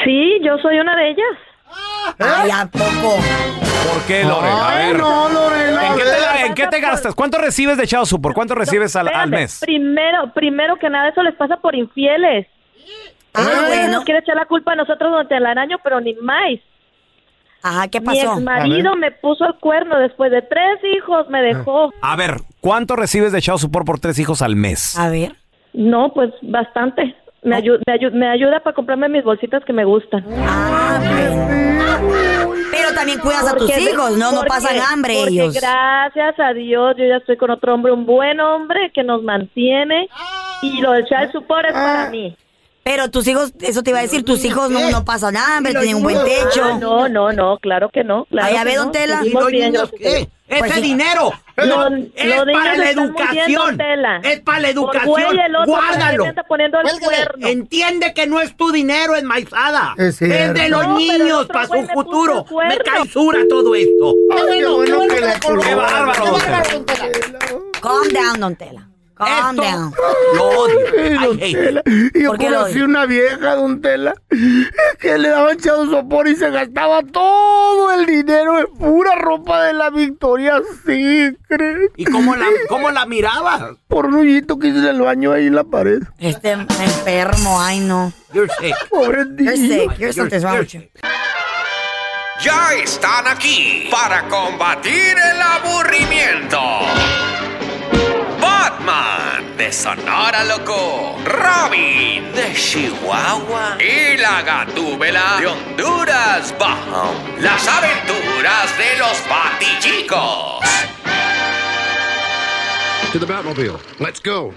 Sí, 0.04 0.38
yo 0.44 0.58
soy 0.60 0.78
una 0.80 0.96
de 0.96 1.10
ellas. 1.10 1.38
Ay, 2.18 2.50
¿a 2.50 2.66
poco? 2.66 3.16
¿Por 3.92 4.02
qué, 4.06 4.24
Lore? 4.24 4.48
A 4.48 4.68
Ay, 4.68 4.86
ver. 4.92 4.98
no, 5.00 5.28
Lorena. 5.28 5.86
¿En 5.88 5.96
qué, 5.96 6.02
te, 6.04 6.46
en 6.46 6.54
qué 6.54 6.66
te 6.66 6.80
gastas? 6.80 7.14
¿Cuánto 7.14 7.38
recibes 7.38 7.76
de 7.78 7.86
show 7.86 8.04
support? 8.04 8.34
¿Cuánto 8.34 8.54
recibes 8.54 8.94
al, 8.96 9.08
al 9.08 9.30
mes? 9.30 9.58
Primero, 9.60 10.32
primero 10.34 10.76
que 10.76 10.88
nada, 10.90 11.08
eso 11.08 11.22
les 11.22 11.34
pasa 11.34 11.56
por 11.56 11.74
infieles. 11.74 12.46
Ah, 13.34 13.42
bueno. 13.66 13.92
Nos 13.92 14.04
quiere 14.04 14.20
echar 14.20 14.36
la 14.36 14.46
culpa 14.46 14.72
a 14.72 14.76
nosotros 14.76 15.10
durante 15.10 15.36
el 15.36 15.46
araño, 15.46 15.78
pero 15.82 16.00
ni 16.00 16.14
más. 16.14 16.58
Ajá, 17.62 17.88
¿qué 17.88 18.00
Mi 18.00 18.06
pasó? 18.06 18.32
ex 18.34 18.42
marido 18.42 18.96
me 18.96 19.10
puso 19.12 19.46
el 19.46 19.54
cuerno 19.56 19.98
después 19.98 20.30
de 20.30 20.42
tres 20.42 20.78
hijos, 20.96 21.28
me 21.28 21.42
dejó. 21.42 21.92
A 22.02 22.16
ver, 22.16 22.36
¿cuánto 22.60 22.96
recibes 22.96 23.32
de 23.32 23.40
show 23.40 23.58
support 23.58 23.86
por 23.86 24.00
tres 24.00 24.18
hijos 24.18 24.40
al 24.42 24.56
mes? 24.56 24.98
A 24.98 25.10
ver. 25.10 25.34
No, 25.72 26.12
pues 26.12 26.30
bastante. 26.42 27.14
Me, 27.42 27.56
ayu- 27.56 27.80
me, 27.86 27.94
ayu- 27.94 28.12
me 28.12 28.28
ayuda 28.28 28.60
para 28.60 28.74
comprarme 28.74 29.08
mis 29.08 29.24
bolsitas 29.24 29.64
que 29.64 29.72
me 29.72 29.84
gustan. 29.84 30.24
Ah. 30.46 31.00
Pero 32.70 32.92
también 32.94 33.18
cuidas 33.18 33.46
a 33.48 33.56
tus 33.56 33.70
hijos, 33.78 34.16
¿no? 34.16 34.32
No 34.32 34.42
pasan 34.44 34.78
hambre 34.78 35.14
porque 35.18 35.34
ellos. 35.34 35.54
gracias 35.54 36.38
a 36.38 36.52
Dios 36.52 36.94
yo 36.98 37.04
ya 37.06 37.16
estoy 37.16 37.36
con 37.36 37.50
otro 37.50 37.74
hombre, 37.74 37.92
un 37.92 38.06
buen 38.06 38.40
hombre 38.40 38.90
que 38.94 39.02
nos 39.02 39.22
mantiene 39.22 40.08
y 40.62 40.80
lo 40.80 40.92
del 40.92 41.04
child 41.06 41.32
support 41.32 41.66
es 41.66 41.72
para 41.72 42.10
mí. 42.10 42.36
Pero 42.82 43.10
tus 43.10 43.26
hijos, 43.28 43.52
eso 43.60 43.82
te 43.82 43.90
iba 43.90 43.98
a 43.98 44.02
decir, 44.02 44.24
tus 44.24 44.44
hijos 44.44 44.70
no, 44.70 44.90
no 44.90 45.04
pasa 45.04 45.30
nada, 45.30 45.58
hombre, 45.58 45.72
tienen 45.74 45.96
un 45.96 46.02
buen 46.02 46.16
Ah, 46.16 46.24
techo. 46.24 46.78
no, 46.78 47.08
no, 47.08 47.30
no, 47.32 47.58
claro 47.58 47.90
que 47.90 48.02
no. 48.04 48.24
Claro 48.26 48.48
Ay, 48.50 48.56
a 48.56 48.60
que 48.60 48.64
ver, 48.64 48.76
no. 48.76 48.82
don 48.84 48.92
Tela. 48.92 49.20
Vivimos 49.22 49.40
¿Y 49.40 49.44
los 49.44 49.52
bien, 49.52 49.72
niños 49.72 49.90
gracias 49.92 50.14
a 50.14 50.18
qué? 50.18 50.30
Ese 50.50 50.58
Pues 50.58 50.72
sí. 50.72 50.80
dinero 50.80 51.32
es 51.56 52.42
para 52.52 52.76
la 52.76 52.90
educación. 52.90 53.76
Tela. 53.78 54.20
Es 54.24 54.40
para 54.40 54.60
la 54.60 54.68
educación. 54.70 55.36
Guárdalo. 55.64 56.24
Entiende 57.40 58.12
que 58.12 58.26
no 58.26 58.40
es 58.40 58.56
tu 58.56 58.72
dinero, 58.72 59.14
enmaizada. 59.14 59.94
Es 59.96 60.20
Es, 60.20 60.52
de 60.54 60.68
los 60.68 60.86
No, 60.86 60.96
niños 60.98 61.46
para 61.46 61.66
su 61.68 61.86
futuro. 61.94 62.44
Me 62.68 62.78
causura 62.78 63.40
todo 63.48 63.74
esto. 63.76 64.14
Ay, 64.32 64.58
qué 64.58 64.66
bueno 64.66 65.00
Qué 65.62 65.74
bárbaro. 65.74 66.38
Calm 67.80 68.08
down, 68.12 68.40
don 68.40 68.56
Tela. 68.56 68.89
Calm 69.20 69.50
Esto 69.50 69.62
down. 69.62 69.94
lo 70.34 70.44
odio. 70.48 70.78
Ay, 70.98 71.12
I 71.12 71.24
don 71.26 71.38
hate 71.38 71.50
it. 71.50 71.56
Tela. 71.56 71.82
Y 71.84 72.22
yo 72.22 72.30
¿Por 72.30 72.38
qué 72.38 72.50
lo 72.50 72.56
conocí 72.56 72.80
una 72.80 73.04
vieja, 73.06 73.54
don 73.54 73.82
Tela, 73.82 74.14
que 74.98 75.18
le 75.18 75.28
daban 75.28 75.54
echado 75.58 75.90
sopor 75.90 76.26
y 76.26 76.36
se 76.36 76.50
gastaba 76.50 77.02
todo 77.02 77.92
el 77.92 78.06
dinero 78.06 78.58
en 78.58 78.66
pura 78.78 79.14
ropa 79.16 79.64
de 79.64 79.74
la 79.74 79.90
Victoria 79.90 80.62
Secret. 80.86 81.92
¿Y 81.96 82.04
cómo 82.06 82.34
la, 82.34 82.46
cómo 82.68 82.90
la 82.90 83.04
mirabas? 83.04 83.76
Por 83.88 84.06
un 84.06 84.14
hoyito 84.14 84.58
que 84.58 84.68
hice 84.68 84.78
en 84.78 84.86
el 84.86 85.02
baño 85.02 85.32
ahí 85.32 85.48
en 85.48 85.54
la 85.54 85.64
pared. 85.64 86.00
Este 86.18 86.52
enfermo, 86.52 87.60
ay 87.60 87.80
no. 87.80 88.12
You're 88.32 88.50
sick. 88.58 88.74
Pobre 88.88 89.26
You're 89.36 89.56
sick, 89.56 89.98
you're. 89.98 90.90
Ya 92.42 92.72
están 92.82 93.26
aquí 93.26 93.86
para 93.90 94.26
combatir 94.28 95.14
el 95.18 95.42
aburrimiento. 95.42 96.58
Batman 98.40 99.56
de 99.56 99.72
Sonora 99.72 100.44
Loco, 100.44 101.18
Robin 101.24 102.32
de 102.32 102.54
Chihuahua 102.54 103.76
y 103.78 104.16
la 104.16 104.42
Gatúbela 104.42 105.36
de 105.40 105.46
Honduras 105.46 106.54
Bajo. 106.58 107.14
Las 107.40 107.68
aventuras 107.68 108.78
de 108.78 108.98
los 108.98 109.22
Batichicos. 109.28 110.60
To 113.12 113.18
the 113.18 113.26
Batmobile. 113.26 113.78
Let's 113.98 114.22
go. 114.22 114.54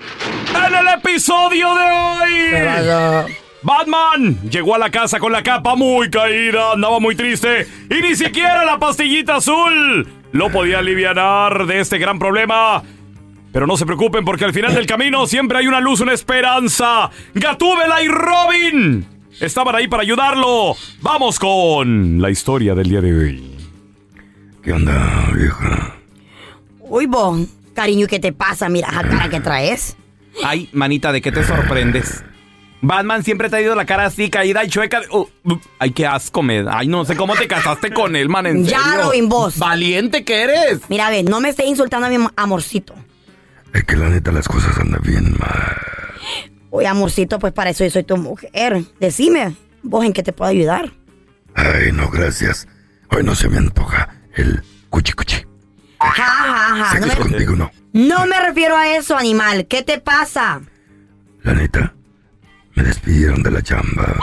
En 0.56 0.76
el 0.76 0.88
episodio 0.88 1.74
de 1.74 1.92
hoy. 1.92 3.36
Batman 3.64 4.38
llegó 4.50 4.76
a 4.76 4.78
la 4.78 4.90
casa 4.90 5.20
con 5.20 5.32
la 5.32 5.42
capa 5.42 5.76
muy 5.76 6.10
caída, 6.10 6.74
andaba 6.74 7.00
muy 7.00 7.16
triste 7.16 7.66
y 7.90 8.02
ni 8.02 8.16
siquiera 8.16 8.66
la 8.66 8.78
pastillita 8.78 9.38
azul 9.38 10.08
lo 10.34 10.52
podía 10.52 10.80
aliviar 10.80 11.66
de 11.66 11.80
este 11.80 11.98
gran 11.98 12.20
problema. 12.20 12.84
Pero 13.54 13.68
no 13.68 13.78
se 13.78 13.86
preocupen 13.86 14.26
porque 14.26 14.46
al 14.46 14.52
final 14.52 14.74
del 14.74 14.88
camino 14.88 15.28
siempre 15.28 15.60
hay 15.60 15.68
una 15.68 15.80
luz, 15.80 16.02
una 16.02 16.14
esperanza. 16.14 17.12
Gatúbela 17.36 18.02
y 18.02 18.08
Robin 18.08 19.06
estaban 19.40 19.76
ahí 19.76 19.88
para 19.88 20.02
ayudarlo. 20.02 20.76
Vamos 21.02 21.38
con 21.38 22.20
la 22.20 22.32
historia 22.32 22.74
del 22.74 22.90
día 22.90 23.00
de 23.00 23.14
hoy. 23.16 23.56
¿Qué 24.64 24.74
onda, 24.74 25.30
vieja? 25.36 25.96
Uy, 26.80 27.06
bon, 27.06 27.48
cariño, 27.76 28.08
¿qué 28.08 28.20
te 28.20 28.34
pasa? 28.34 28.70
Mira 28.70 28.88
esa 28.90 29.04
cara 29.04 29.30
que 29.30 29.40
traes. 29.40 29.96
Ay, 30.44 30.68
manita, 30.74 31.12
¿de 31.12 31.22
qué 31.22 31.32
te 31.32 31.44
sorprendes? 31.44 32.24
Batman 32.82 33.24
siempre 33.24 33.50
te 33.50 33.58
ha 33.58 33.62
ido 33.62 33.76
la 33.76 33.86
cara 33.86 34.06
así, 34.06 34.30
caída 34.32 34.64
y 34.64 34.68
chueca. 34.70 35.02
Oh, 35.12 35.30
uh, 35.46 35.58
ay, 35.78 35.92
qué 35.92 36.08
asco 36.08 36.42
me 36.42 36.64
da. 36.64 36.80
Ay, 36.80 36.88
no 36.88 37.06
sé 37.06 37.16
cómo 37.16 37.36
te 37.36 37.48
casaste 37.48 37.92
con 37.92 38.16
él, 38.16 38.30
man, 38.30 38.48
en 38.48 38.66
Ya, 38.66 38.80
serio. 38.84 39.04
Robin, 39.04 39.30
vos. 39.30 39.60
Valiente 39.60 40.26
que 40.26 40.42
eres. 40.42 40.82
Mira, 40.90 41.10
ve, 41.12 41.22
no 41.24 41.40
me 41.40 41.50
estés 41.50 41.68
insultando 41.68 42.08
a 42.08 42.10
mi 42.10 42.18
amorcito. 42.36 42.96
Es 43.74 43.84
que 43.86 43.96
la 43.96 44.10
neta 44.10 44.32
las 44.32 44.48
cosas 44.48 44.78
andan 44.78 45.02
bien 45.04 45.36
mal. 45.40 45.78
Oye, 46.70 46.88
amorcito, 46.88 47.40
pues 47.40 47.54
para 47.54 47.70
eso 47.72 47.84
yo 47.84 47.90
soy 47.92 48.04
tu 48.04 48.18
mujer. 48.18 48.84
Decime, 49.00 49.56
vos 49.84 50.06
en 50.06 50.14
qué 50.14 50.24
te 50.24 50.34
puedo 50.34 50.50
ayudar. 50.50 50.92
Ay, 51.56 51.92
no, 51.92 52.10
gracias. 52.10 52.68
Hoy 53.12 53.24
no 53.24 53.36
se 53.36 53.48
me 53.50 53.58
antoja 53.58 54.10
el 54.36 54.64
cuchi 54.90 55.14
cuchi. 55.14 55.38
Ja, 56.00 56.12
ja, 56.12 56.76
ja. 56.78 56.92
Sé 56.94 57.00
No 57.00 57.06
es 57.08 57.18
me, 57.20 57.24
contigo, 57.26 57.56
¿no? 57.56 57.72
no 57.94 58.26
me 58.26 58.40
refiero 58.40 58.76
a 58.76 58.96
eso, 58.96 59.16
animal. 59.18 59.68
¿Qué 59.68 59.84
te 59.84 60.00
pasa? 60.00 60.62
La 61.44 61.54
neta, 61.54 61.94
me 62.76 62.84
despidieron 62.84 63.44
de 63.44 63.52
la 63.52 63.62
chamba. 63.62 64.16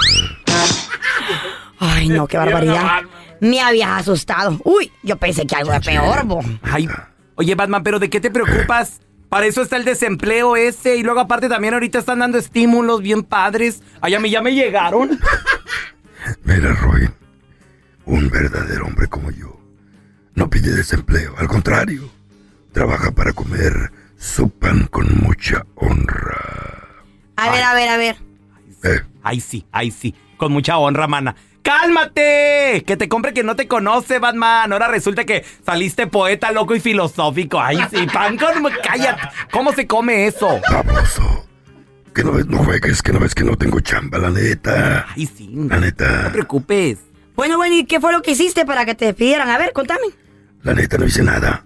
Ay, 1.79 2.09
no, 2.09 2.27
qué 2.27 2.37
barbaridad. 2.37 3.03
Me 3.41 3.61
habías 3.61 4.01
asustado. 4.01 4.61
Uy, 4.65 4.93
yo 5.03 5.17
pensé 5.17 5.47
que 5.47 5.55
algo 5.57 5.73
de 5.73 5.81
peor, 5.81 6.25
bo. 6.27 6.41
Ay, 6.63 6.89
oye, 7.37 7.55
Batman, 7.55 7.83
¿pero 7.83 7.99
de 7.99 8.11
qué 8.11 8.21
te 8.21 8.31
preocupas? 8.31 9.01
Para 9.31 9.47
eso 9.47 9.63
está 9.63 9.77
el 9.77 9.85
desempleo 9.85 10.57
ese. 10.57 10.97
Y 10.97 11.03
luego, 11.03 11.21
aparte, 11.21 11.49
también 11.49 11.73
ahorita 11.73 12.01
están 12.01 12.19
dando 12.19 12.37
estímulos 12.37 13.01
bien 13.01 13.23
padres. 13.23 13.83
Ay, 14.03 14.15
a 14.15 14.21
mí 14.21 14.29
ya 14.29 14.43
me 14.43 14.55
llegaron. 14.55 15.19
Mira, 16.45 16.75
Robin, 16.75 17.15
un 18.05 18.29
verdadero 18.29 18.87
hombre 18.87 19.07
como 19.07 19.31
yo 19.31 19.59
no 20.35 20.49
pide 20.51 20.75
desempleo, 20.75 21.35
al 21.39 21.49
contrario, 21.49 22.09
trabaja 22.73 23.11
para 23.13 23.33
comer 23.33 23.93
su 24.17 24.51
pan 24.51 24.87
con 24.87 25.07
mucha 25.21 25.67
honra. 25.75 26.89
A 27.37 27.51
ver, 27.51 27.63
a 27.63 27.75
ver, 27.75 27.89
a 27.89 27.97
ver. 27.97 28.17
Eh, 28.85 29.01
Ay, 29.23 29.41
sí, 29.41 29.67
ay, 29.71 29.91
sí. 29.91 30.15
Con 30.37 30.53
mucha 30.53 30.79
honra, 30.79 31.07
mana. 31.07 31.37
¡Cálmate! 31.63 32.85
Que 32.87 32.97
te 32.97 33.09
compre 33.09 33.33
que 33.33 33.43
no 33.43 33.57
te 33.57 33.69
conoce, 33.69 34.19
Batman. 34.19 34.73
Ahora 34.73 34.89
resulta 34.89 35.25
que 35.25 35.45
saliste 35.65 36.07
poeta, 36.07 36.53
loco 36.53 36.75
y 36.75 36.81
filosófico. 36.81 37.61
Ay, 37.61 37.79
sí, 37.91 38.07
pan. 38.13 38.39
Cállate. 38.83 39.23
¿Cómo 39.53 39.73
se 39.73 39.87
come 39.87 40.27
eso? 40.27 40.61
baboso. 40.71 41.47
Que 42.15 42.25
no 42.25 42.33
ves, 42.33 42.47
no 42.47 42.59
juegues, 42.65 43.03
que 43.03 43.13
no 43.13 43.21
ves 43.21 43.35
que 43.35 43.45
no 43.45 43.57
tengo 43.57 43.81
chamba, 43.81 44.19
la 44.19 44.31
neta. 44.31 45.07
Ay, 45.17 45.27
sí. 45.27 45.49
La 45.55 45.63
No 45.63 45.69
te 45.69 45.81
neta, 45.81 46.31
preocupes. 46.33 46.99
Bueno, 47.37 47.57
bueno, 47.57 47.77
¿y 47.77 47.85
qué 47.85 48.01
fue 48.01 48.13
lo 48.13 48.21
que 48.23 48.33
hiciste 48.33 48.65
para 48.67 48.85
que 48.85 48.95
te 48.95 49.05
despidieran? 49.07 49.49
A 49.49 49.57
ver, 49.59 49.73
contame. 49.73 50.07
la 50.63 50.75
neta 50.75 50.99
no 50.99 51.07
hice 51.07 51.23
nada. 51.23 51.65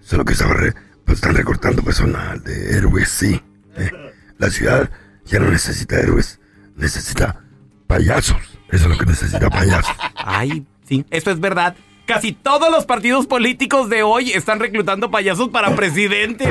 Solo 0.00 0.24
que 0.24 0.32
estaba 0.32 0.54
re- 0.54 0.74
pues 1.04 1.18
están 1.18 1.34
recortando 1.34 1.82
personal 1.82 2.42
de 2.42 2.76
héroes, 2.76 3.08
sí. 3.08 3.40
Eh, 3.76 3.90
la 4.38 4.50
ciudad 4.50 4.90
ya 5.26 5.38
no 5.40 5.50
necesita 5.50 5.98
héroes, 6.00 6.40
necesita 6.74 7.42
payasos. 7.86 8.55
Eso 8.70 8.84
es 8.84 8.90
lo 8.90 8.98
que 8.98 9.06
necesita 9.06 9.48
payasos. 9.50 9.94
Ay, 10.14 10.64
sí, 10.88 11.04
eso 11.10 11.30
es 11.30 11.40
verdad. 11.40 11.76
Casi 12.04 12.32
todos 12.32 12.70
los 12.70 12.86
partidos 12.86 13.26
políticos 13.26 13.88
de 13.88 14.02
hoy 14.02 14.30
están 14.32 14.60
reclutando 14.60 15.10
payasos 15.10 15.48
para 15.48 15.74
presidente. 15.74 16.48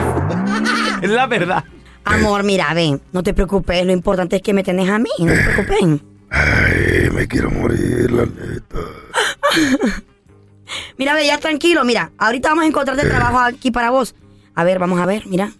es 1.01 1.09
la 1.09 1.27
verdad. 1.27 1.63
Amor, 2.03 2.43
mira, 2.43 2.73
ven, 2.73 3.01
no 3.11 3.23
te 3.23 3.33
preocupes, 3.33 3.85
lo 3.85 3.91
importante 3.91 4.35
es 4.35 4.41
que 4.41 4.53
me 4.53 4.63
tenés 4.63 4.89
a 4.89 4.99
mí, 4.99 5.09
no 5.19 5.33
te 5.33 5.43
preocupes. 5.43 6.01
Ay, 6.29 7.09
me 7.11 7.27
quiero 7.27 7.49
morir, 7.51 8.11
la 8.11 8.25
neta. 8.25 8.79
Mira, 10.97 11.13
ve, 11.13 11.25
ya 11.27 11.37
tranquilo, 11.37 11.85
mira, 11.85 12.11
ahorita 12.17 12.49
vamos 12.49 12.63
a 12.65 12.67
encontrarte 12.67 13.07
trabajo 13.07 13.39
aquí 13.39 13.71
para 13.71 13.91
vos. 13.91 14.15
A 14.55 14.63
ver, 14.63 14.79
vamos 14.79 14.99
a 14.99 15.05
ver, 15.05 15.27
mira. 15.27 15.51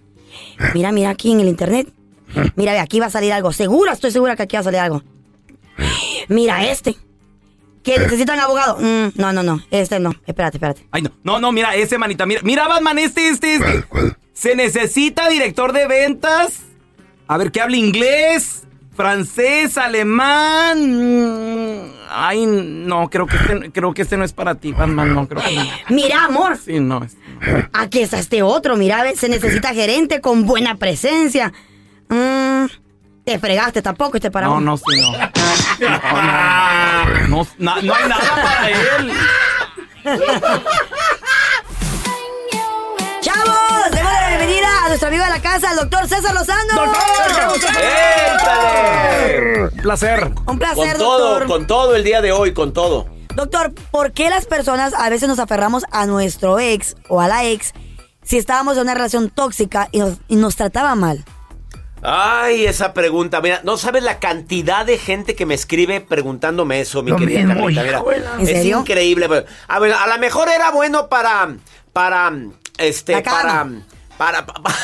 Mira, 0.73 0.91
mira 0.91 1.09
aquí 1.09 1.31
en 1.31 1.41
el 1.41 1.47
internet. 1.47 1.87
Mira, 2.55 2.73
ve, 2.73 2.79
aquí 2.79 2.99
va 2.99 3.05
a 3.07 3.09
salir 3.11 3.31
algo. 3.31 3.51
Segura, 3.51 3.93
estoy 3.93 4.11
segura 4.11 4.35
que 4.35 4.43
aquí 4.43 4.55
va 4.55 4.61
a 4.61 4.63
salir 4.63 4.79
algo. 4.79 5.03
Mira, 6.27 6.65
este. 6.69 6.95
Que 7.83 7.99
necesitan 7.99 8.39
abogado. 8.39 8.77
Mm, 8.79 9.11
no, 9.15 9.31
no, 9.31 9.43
no, 9.43 9.61
este 9.69 9.99
no. 9.99 10.13
Espérate, 10.25 10.57
espérate. 10.57 10.87
Ay, 10.91 11.03
no, 11.03 11.11
no, 11.23 11.39
no, 11.39 11.51
mira, 11.51 11.75
ese 11.75 11.97
manita, 11.99 12.25
mira, 12.25 12.41
mira, 12.43 12.67
Batman, 12.67 12.97
este, 12.97 13.29
este, 13.29 13.55
este. 13.55 13.83
Se 14.33 14.55
necesita 14.55 15.29
director 15.29 15.71
de 15.71 15.87
ventas. 15.87 16.61
A 17.27 17.37
ver, 17.37 17.51
que 17.51 17.61
hable 17.61 17.77
inglés, 17.77 18.63
francés, 18.95 19.77
alemán. 19.77 20.79
Mm, 21.89 21.91
Ay, 22.09 22.45
no, 22.47 23.09
creo 23.09 23.25
que 23.27 23.35
este, 23.35 23.71
creo 23.71 23.93
que 23.93 24.01
este 24.03 24.15
no 24.17 24.23
es 24.23 24.33
para 24.33 24.55
ti, 24.55 24.71
Batman, 24.71 25.13
no, 25.13 25.27
creo 25.27 25.43
que 25.43 25.55
no. 25.55 25.63
Mira, 25.89 26.25
amor, 26.25 26.57
Sí, 26.57 26.79
no 26.79 27.03
es. 27.03 27.17
aquí 27.73 27.99
está 27.99 28.19
este 28.19 28.41
otro. 28.41 28.75
Mira, 28.77 29.03
se 29.15 29.29
necesita 29.29 29.73
gerente 29.73 30.21
con 30.21 30.45
buena 30.45 30.75
presencia. 30.75 31.51
Mm, 32.09 32.65
te 33.25 33.39
fregaste 33.39 33.81
tampoco 33.81 34.17
este 34.17 34.29
para 34.31 34.47
No, 34.47 34.59
no, 34.61 34.77
sí, 34.77 34.83
no. 35.01 35.11
No, 35.79 35.89
no. 35.89 37.27
No, 37.27 37.47
na- 37.57 37.81
no 37.81 37.93
hay 37.95 38.07
nada 38.09 38.35
para 38.35 38.69
él. 38.69 39.11
¡Chavos! 43.21 43.91
Demos 43.91 44.11
la 44.13 44.27
bienvenida 44.29 44.67
a 44.85 44.87
nuestro 44.87 45.07
amigo 45.09 45.23
de 45.23 45.29
la 45.29 45.41
casa, 45.41 45.71
el 45.71 45.77
doctor 45.77 46.07
César 46.07 46.33
Lozano. 46.33 46.83
Un 46.83 46.91
placer. 49.81 50.31
Un 50.47 50.57
placer, 50.59 50.87
Con 50.91 50.97
todo, 50.97 51.29
doctor. 51.29 51.47
con 51.47 51.67
todo 51.67 51.95
el 51.95 52.03
día 52.03 52.21
de 52.21 52.31
hoy, 52.31 52.53
con 52.53 52.73
todo. 52.73 53.07
Doctor, 53.35 53.73
¿por 53.91 54.13
qué 54.13 54.29
las 54.29 54.45
personas 54.45 54.93
a 54.93 55.09
veces 55.09 55.27
nos 55.27 55.39
aferramos 55.39 55.83
a 55.91 56.05
nuestro 56.05 56.59
ex 56.59 56.95
o 57.09 57.19
a 57.19 57.27
la 57.27 57.43
ex 57.45 57.73
si 58.23 58.37
estábamos 58.37 58.75
en 58.77 58.83
una 58.83 58.93
relación 58.93 59.29
tóxica 59.29 59.89
y 59.91 59.99
nos, 59.99 60.13
y 60.27 60.35
nos 60.37 60.55
trataba 60.55 60.95
mal? 60.95 61.25
Ay, 62.07 62.65
esa 62.65 62.93
pregunta. 62.93 63.41
Mira, 63.41 63.61
no 63.63 63.77
sabes 63.77 64.03
la 64.03 64.19
cantidad 64.19 64.85
de 64.85 64.97
gente 64.97 65.35
que 65.35 65.45
me 65.45 65.55
escribe 65.55 66.01
preguntándome 66.01 66.79
eso, 66.79 67.01
mi 67.01 67.11
Lo 67.11 67.17
querida 67.17 67.39
mismo, 67.39 67.53
Carlita. 67.55 67.83
Mira, 67.83 67.97
híjole. 67.99 68.25
¿En 68.37 68.41
es 68.41 68.49
serio? 68.49 68.79
increíble. 68.81 69.45
A 69.67 69.79
ver, 69.79 69.93
a 69.93 70.07
lo 70.07 70.19
mejor 70.19 70.49
era 70.49 70.71
bueno 70.71 71.09
para, 71.09 71.55
para, 71.93 72.31
este, 72.77 73.21
cama. 73.23 73.85
Para, 74.17 74.45
para, 74.45 74.75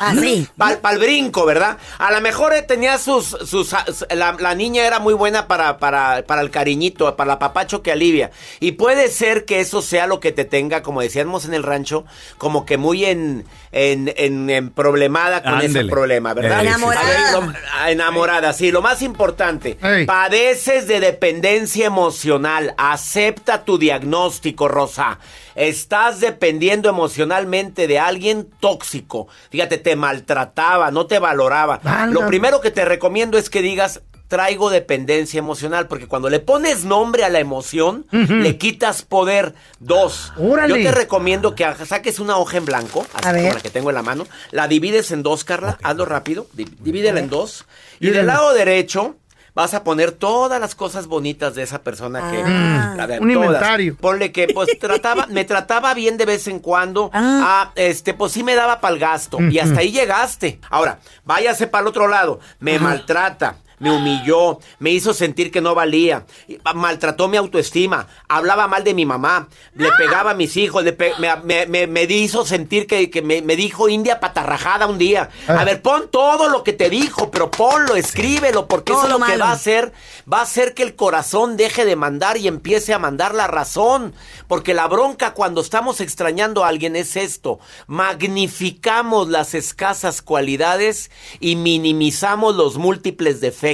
Así. 0.00 0.48
Para 0.56 0.94
el 0.94 0.98
brinco, 0.98 1.44
¿verdad? 1.44 1.76
A 1.98 2.10
lo 2.10 2.20
mejor 2.22 2.54
eh, 2.54 2.62
tenía 2.62 2.96
sus... 2.98 3.26
sus 3.44 3.74
la, 4.10 4.32
la 4.38 4.54
niña 4.54 4.86
era 4.86 4.98
muy 4.98 5.12
buena 5.12 5.46
para, 5.46 5.76
para, 5.78 6.24
para 6.26 6.40
el 6.40 6.50
cariñito, 6.50 7.14
para 7.16 7.28
la 7.28 7.38
papacho 7.38 7.82
que 7.82 7.92
alivia. 7.92 8.30
Y 8.60 8.72
puede 8.72 9.08
ser 9.08 9.44
que 9.44 9.60
eso 9.60 9.82
sea 9.82 10.06
lo 10.06 10.20
que 10.20 10.32
te 10.32 10.46
tenga, 10.46 10.82
como 10.82 11.02
decíamos 11.02 11.44
en 11.44 11.52
el 11.52 11.62
rancho, 11.62 12.06
como 12.38 12.64
que 12.64 12.78
muy 12.78 13.04
en, 13.04 13.44
en, 13.72 14.10
en, 14.16 14.48
en 14.48 14.70
problemada 14.70 15.42
con 15.42 15.60
ese 15.60 15.84
problema, 15.84 16.32
¿verdad? 16.32 16.60
Sí, 16.62 16.66
Enamorada. 16.66 17.06
A 17.06 17.10
ver, 17.10 17.20
lo- 17.32 17.52
ah, 17.74 17.90
enamorada, 17.90 18.52
sí. 18.54 18.70
Lo 18.72 18.80
más 18.80 19.02
importante, 19.02 19.76
Ey. 19.82 20.06
padeces 20.06 20.86
de 20.88 21.00
dependencia 21.00 21.84
emocional. 21.86 22.74
Acepta 22.78 23.64
tu 23.66 23.76
diagnóstico, 23.76 24.66
Rosa. 24.68 25.18
Estás 25.54 26.20
dependiendo 26.20 26.88
emocionalmente 26.88 27.86
de 27.86 27.98
alguien 27.98 28.48
tóxico. 28.60 29.28
Fíjate, 29.50 29.78
te 29.78 29.96
maltrataba, 29.96 30.90
no 30.90 31.06
te 31.06 31.18
valoraba. 31.18 31.80
Lo 32.10 32.26
primero 32.26 32.60
que 32.60 32.70
te 32.70 32.84
recomiendo 32.84 33.38
es 33.38 33.50
que 33.50 33.62
digas, 33.62 34.00
traigo 34.26 34.68
dependencia 34.70 35.38
emocional, 35.38 35.86
porque 35.86 36.08
cuando 36.08 36.28
le 36.28 36.40
pones 36.40 36.84
nombre 36.84 37.24
a 37.24 37.28
la 37.28 37.38
emoción, 37.38 38.06
le 38.10 38.56
quitas 38.58 39.02
poder. 39.02 39.54
Dos, 39.78 40.32
Órale. 40.38 40.74
yo 40.82 40.90
te 40.90 40.92
recomiendo 40.96 41.54
que 41.54 41.66
saques 41.86 42.18
una 42.18 42.38
hoja 42.38 42.56
en 42.56 42.64
blanco, 42.64 43.06
así 43.14 43.22
como 43.42 43.54
la 43.54 43.60
que 43.60 43.70
tengo 43.70 43.90
en 43.90 43.94
la 43.94 44.02
mano, 44.02 44.26
la 44.50 44.66
divides 44.66 45.12
en 45.12 45.22
dos, 45.22 45.44
Carla, 45.44 45.78
hazlo 45.82 46.04
rápido, 46.06 46.46
di- 46.54 46.64
divídela 46.80 47.20
en 47.20 47.28
dos, 47.28 47.66
y 48.00 48.08
del 48.10 48.26
lado 48.26 48.54
derecho 48.54 49.14
vas 49.54 49.72
a 49.74 49.84
poner 49.84 50.12
todas 50.12 50.60
las 50.60 50.74
cosas 50.74 51.06
bonitas 51.06 51.54
de 51.54 51.62
esa 51.62 51.82
persona 51.82 52.30
que... 52.30 52.42
Ah. 52.44 52.96
A 53.00 53.06
ver, 53.06 53.20
Un 53.22 53.32
todas. 53.32 53.46
inventario. 53.46 53.96
Ponle 53.96 54.32
que, 54.32 54.48
pues, 54.48 54.68
trataba, 54.80 55.26
me 55.26 55.44
trataba 55.44 55.94
bien 55.94 56.16
de 56.16 56.26
vez 56.26 56.48
en 56.48 56.58
cuando. 56.58 57.10
Ah. 57.12 57.40
Ah, 57.44 57.72
este, 57.76 58.14
pues 58.14 58.32
sí 58.32 58.42
me 58.42 58.54
daba 58.54 58.80
para 58.80 58.94
el 58.94 59.00
gasto. 59.00 59.40
Y 59.40 59.58
hasta 59.58 59.80
ahí 59.80 59.92
llegaste. 59.92 60.60
Ahora, 60.70 60.98
váyase 61.24 61.66
para 61.66 61.82
el 61.82 61.88
otro 61.88 62.08
lado. 62.08 62.40
Me 62.58 62.78
maltrata. 62.78 63.56
Me 63.84 63.90
humilló, 63.90 64.58
me 64.78 64.90
hizo 64.90 65.12
sentir 65.12 65.50
que 65.52 65.60
no 65.60 65.74
valía, 65.74 66.24
ah, 66.64 66.72
maltrató 66.72 67.28
mi 67.28 67.36
autoestima, 67.36 68.06
hablaba 68.28 68.66
mal 68.66 68.82
de 68.82 68.94
mi 68.94 69.04
mamá, 69.04 69.48
le 69.74 69.90
pegaba 69.98 70.30
a 70.30 70.34
mis 70.34 70.56
hijos, 70.56 70.82
le 70.84 70.92
pe- 70.94 71.12
me, 71.18 71.28
me- 71.44 71.66
me- 71.66 71.86
me 71.86 72.02
hizo 72.04 72.46
sentir 72.46 72.86
que, 72.86 73.10
que 73.10 73.20
me, 73.20 73.42
me 73.42 73.56
dijo 73.56 73.88
india 73.90 74.20
patarrajada 74.20 74.86
un 74.86 74.96
día. 74.96 75.28
A 75.46 75.64
ver, 75.64 75.82
pon 75.82 76.08
todo 76.10 76.48
lo 76.48 76.64
que 76.64 76.72
te 76.72 76.88
dijo, 76.88 77.30
pero 77.30 77.50
ponlo, 77.50 77.94
escríbelo, 77.94 78.66
porque 78.68 78.92
eso 78.92 79.02
es 79.04 79.10
lo 79.10 79.18
que 79.26 79.36
va 79.36 79.50
a 79.50 79.52
hacer, 79.52 79.92
va 80.32 80.38
a 80.38 80.42
hacer 80.42 80.72
que 80.72 80.82
el 80.82 80.94
corazón 80.96 81.56
deje 81.58 81.84
de 81.84 81.94
mandar 81.96 82.38
y 82.38 82.48
empiece 82.48 82.94
a 82.94 82.98
mandar 82.98 83.34
la 83.34 83.46
razón. 83.46 84.14
Porque 84.48 84.72
la 84.72 84.88
bronca 84.88 85.34
cuando 85.34 85.60
estamos 85.60 86.00
extrañando 86.00 86.64
a 86.64 86.68
alguien 86.68 86.96
es 86.96 87.16
esto. 87.16 87.58
Magnificamos 87.88 89.28
las 89.28 89.54
escasas 89.54 90.22
cualidades 90.22 91.10
y 91.40 91.56
minimizamos 91.56 92.54
los 92.56 92.76
múltiples 92.78 93.40
defectos. 93.40 93.73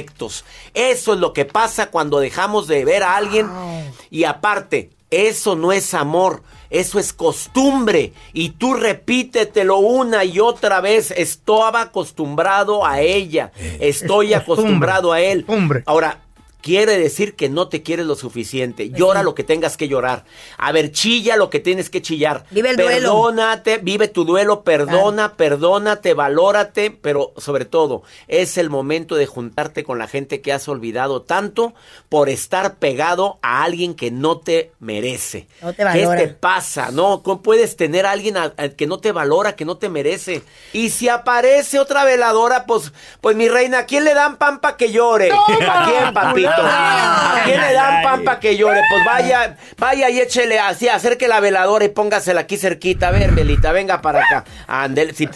Eso 0.73 1.13
es 1.13 1.19
lo 1.19 1.33
que 1.33 1.45
pasa 1.45 1.87
cuando 1.87 2.19
dejamos 2.19 2.67
de 2.67 2.85
ver 2.85 3.03
a 3.03 3.15
alguien. 3.15 3.49
Y 4.09 4.23
aparte, 4.23 4.89
eso 5.09 5.55
no 5.55 5.71
es 5.71 5.93
amor. 5.93 6.43
Eso 6.69 6.99
es 6.99 7.11
costumbre. 7.11 8.13
Y 8.31 8.51
tú 8.51 8.73
repítetelo 8.73 9.77
una 9.77 10.23
y 10.23 10.39
otra 10.39 10.79
vez. 10.79 11.11
Estaba 11.11 11.81
acostumbrado 11.81 12.85
a 12.85 13.01
ella. 13.01 13.51
Estoy 13.79 14.33
es 14.33 14.43
costumbre, 14.43 14.53
acostumbrado 14.53 15.11
a 15.11 15.21
él. 15.21 15.45
costumbre. 15.45 15.83
Ahora, 15.85 16.21
quiere 16.61 16.97
decir 16.97 17.35
que 17.35 17.49
no 17.49 17.67
te 17.67 17.83
quieres 17.83 18.05
lo 18.05 18.15
suficiente. 18.15 18.89
Llora 18.89 19.23
lo 19.23 19.35
que 19.35 19.43
tengas 19.43 19.77
que 19.77 19.87
llorar. 19.87 20.25
A 20.57 20.71
ver, 20.71 20.91
chilla 20.91 21.35
lo 21.35 21.49
que 21.49 21.59
tienes 21.59 21.89
que 21.89 22.01
chillar. 22.01 22.45
Vive 22.51 22.69
el 22.71 22.77
duelo. 22.77 22.91
Perdónate, 22.91 23.77
vive 23.79 24.07
tu 24.07 24.25
duelo, 24.25 24.63
perdona, 24.63 25.33
perdónate, 25.35 26.13
valórate, 26.13 26.91
pero 26.91 27.33
sobre 27.37 27.65
todo, 27.65 28.03
es 28.27 28.57
el 28.57 28.69
momento 28.69 29.15
de 29.15 29.25
juntarte 29.25 29.83
con 29.83 29.97
la 29.99 30.07
gente 30.07 30.41
que 30.41 30.53
has 30.53 30.67
olvidado 30.67 31.21
tanto 31.23 31.73
por 32.09 32.29
estar 32.29 32.75
pegado 32.75 33.39
a 33.41 33.63
alguien 33.63 33.95
que 33.95 34.11
no 34.11 34.39
te 34.39 34.71
merece. 34.79 35.47
No 35.61 35.71
te 35.71 35.77
¿Qué 35.77 35.83
valora. 36.05 36.19
te 36.21 36.27
pasa? 36.27 36.91
No, 36.91 37.23
¿cómo 37.23 37.41
puedes 37.41 37.75
tener 37.75 38.05
a 38.05 38.11
alguien 38.11 38.37
a- 38.37 38.53
a- 38.57 38.69
que 38.69 38.87
no 38.87 38.99
te 38.99 39.11
valora, 39.11 39.55
que 39.55 39.65
no 39.65 39.77
te 39.77 39.89
merece? 39.89 40.43
Y 40.73 40.89
si 40.89 41.09
aparece 41.09 41.79
otra 41.79 42.03
veladora, 42.03 42.65
pues, 42.65 42.91
pues 43.21 43.35
mi 43.35 43.49
reina, 43.49 43.79
¿a 43.79 43.85
quién 43.85 44.03
le 44.03 44.13
dan 44.13 44.37
pan 44.37 44.59
pa' 44.61 44.77
que 44.77 44.91
llore? 44.91 45.31
¿A 45.31 45.85
quién, 45.85 46.13
papito? 46.13 46.50
¿A 46.57 47.41
quién 47.45 47.59
le 47.61 47.73
dan 47.73 48.03
pan 48.03 48.23
pa' 48.23 48.39
que 48.39 48.55
llore? 48.57 48.81
Pues 48.89 49.05
vaya, 49.05 49.55
vaya 49.77 50.09
y 50.09 50.19
échele 50.19 50.59
así, 50.59 50.87
acerque 50.89 51.27
la 51.27 51.39
veladora 51.39 51.85
y 51.85 51.89
póngasela 51.89 52.41
aquí 52.41 52.57
cerquita. 52.57 53.09
A 53.09 53.11
ver, 53.11 53.31
Velita, 53.31 53.71
venga 53.71 54.01
para 54.01 54.19
acá. 54.23 54.43
Ándele, 54.67 55.13
sí. 55.13 55.27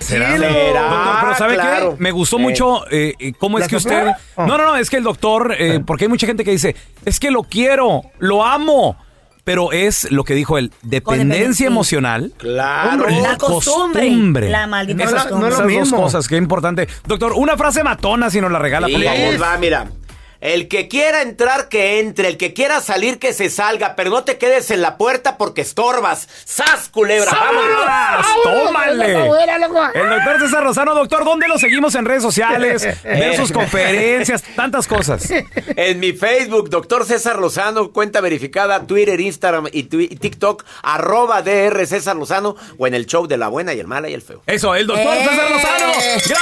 ¿Será? 0.00 0.36
Será, 0.38 0.82
Doctor, 0.82 1.16
pero 1.20 1.34
¿sabe 1.36 1.54
claro. 1.54 1.96
qué? 1.96 2.02
Me 2.02 2.10
gustó 2.10 2.36
Eh. 2.36 2.40
mucho 2.40 2.84
eh, 2.90 3.14
eh, 3.18 3.32
cómo 3.38 3.58
es 3.58 3.62
¿La 3.64 3.68
que 3.68 3.76
usted... 3.76 4.06
Oh. 4.36 4.46
No, 4.46 4.58
no, 4.58 4.64
no, 4.64 4.76
es 4.76 4.90
que 4.90 4.96
el 4.96 5.04
doctor, 5.04 5.54
eh, 5.58 5.80
porque 5.86 6.04
hay 6.04 6.08
mucha 6.08 6.26
gente 6.26 6.44
que 6.44 6.50
dice, 6.50 6.74
es 7.04 7.18
que 7.20 7.30
lo 7.30 7.42
quiero, 7.42 8.02
lo 8.18 8.44
amo, 8.44 8.96
pero 9.44 9.72
es 9.72 10.10
lo 10.10 10.24
que 10.24 10.34
dijo 10.34 10.56
él, 10.58 10.72
dependencia 10.82 11.66
emocional. 11.66 12.32
Claro. 12.38 13.08
La 13.08 13.36
costumbre. 13.36 14.48
La 14.48 14.66
maldita 14.66 15.04
Esas, 15.04 15.22
costumbre. 15.24 15.48
esas 15.48 15.60
No 15.60 15.64
es 15.66 15.70
lo 15.72 15.76
dos 15.80 15.82
mismo. 15.90 16.02
cosas, 16.02 16.28
qué 16.28 16.36
importante. 16.36 16.88
Doctor, 17.06 17.32
una 17.34 17.56
frase 17.56 17.82
matona 17.82 18.30
si 18.30 18.40
nos 18.40 18.50
la 18.52 18.58
regala, 18.58 18.86
Sí, 18.86 18.94
por 18.94 19.02
favor. 19.04 19.42
va, 19.42 19.58
mira. 19.58 19.86
El 20.42 20.66
que 20.66 20.88
quiera 20.88 21.22
entrar, 21.22 21.68
que 21.68 22.00
entre. 22.00 22.26
El 22.26 22.36
que 22.36 22.52
quiera 22.52 22.80
salir, 22.80 23.20
que 23.20 23.32
se 23.32 23.48
salga. 23.48 23.94
Pero 23.94 24.10
no 24.10 24.24
te 24.24 24.38
quedes 24.38 24.72
en 24.72 24.82
la 24.82 24.98
puerta 24.98 25.38
porque 25.38 25.60
estorbas. 25.60 26.28
¡Sas, 26.44 26.88
culebra! 26.88 27.30
¡Vámonos! 27.30 28.26
¡Tómale! 28.42 29.12
El 29.94 30.10
doctor 30.10 30.40
César 30.40 30.64
Lozano, 30.64 30.94
doctor, 30.94 31.24
¿dónde 31.24 31.46
lo 31.46 31.58
seguimos 31.58 31.94
en 31.94 32.06
redes 32.06 32.24
sociales? 32.24 32.82
Ver 33.04 33.36
sus 33.36 33.52
conferencias, 33.52 34.42
tantas 34.56 34.88
cosas. 34.88 35.30
En 35.76 36.00
mi 36.00 36.12
Facebook, 36.12 36.70
doctor 36.70 37.06
César 37.06 37.38
Lozano, 37.38 37.92
cuenta 37.92 38.20
verificada, 38.20 38.84
Twitter, 38.84 39.20
Instagram 39.20 39.68
y, 39.72 39.84
TikTok, 39.84 40.64
arroba 40.82 41.42
DR 41.42 41.86
César 41.86 42.16
Lozano, 42.16 42.56
o 42.78 42.86
en 42.88 42.94
el 42.94 43.06
show 43.06 43.28
de 43.28 43.36
la 43.36 43.46
buena 43.46 43.74
y 43.74 43.80
el 43.80 43.86
mala 43.86 44.08
y 44.08 44.14
el 44.14 44.22
feo. 44.22 44.42
Eso, 44.46 44.74
el 44.74 44.88
doctor 44.88 45.14
¡Eh! 45.14 45.28
César 45.28 45.50
Lozano. 45.50 45.92
Gracias, 46.26 46.41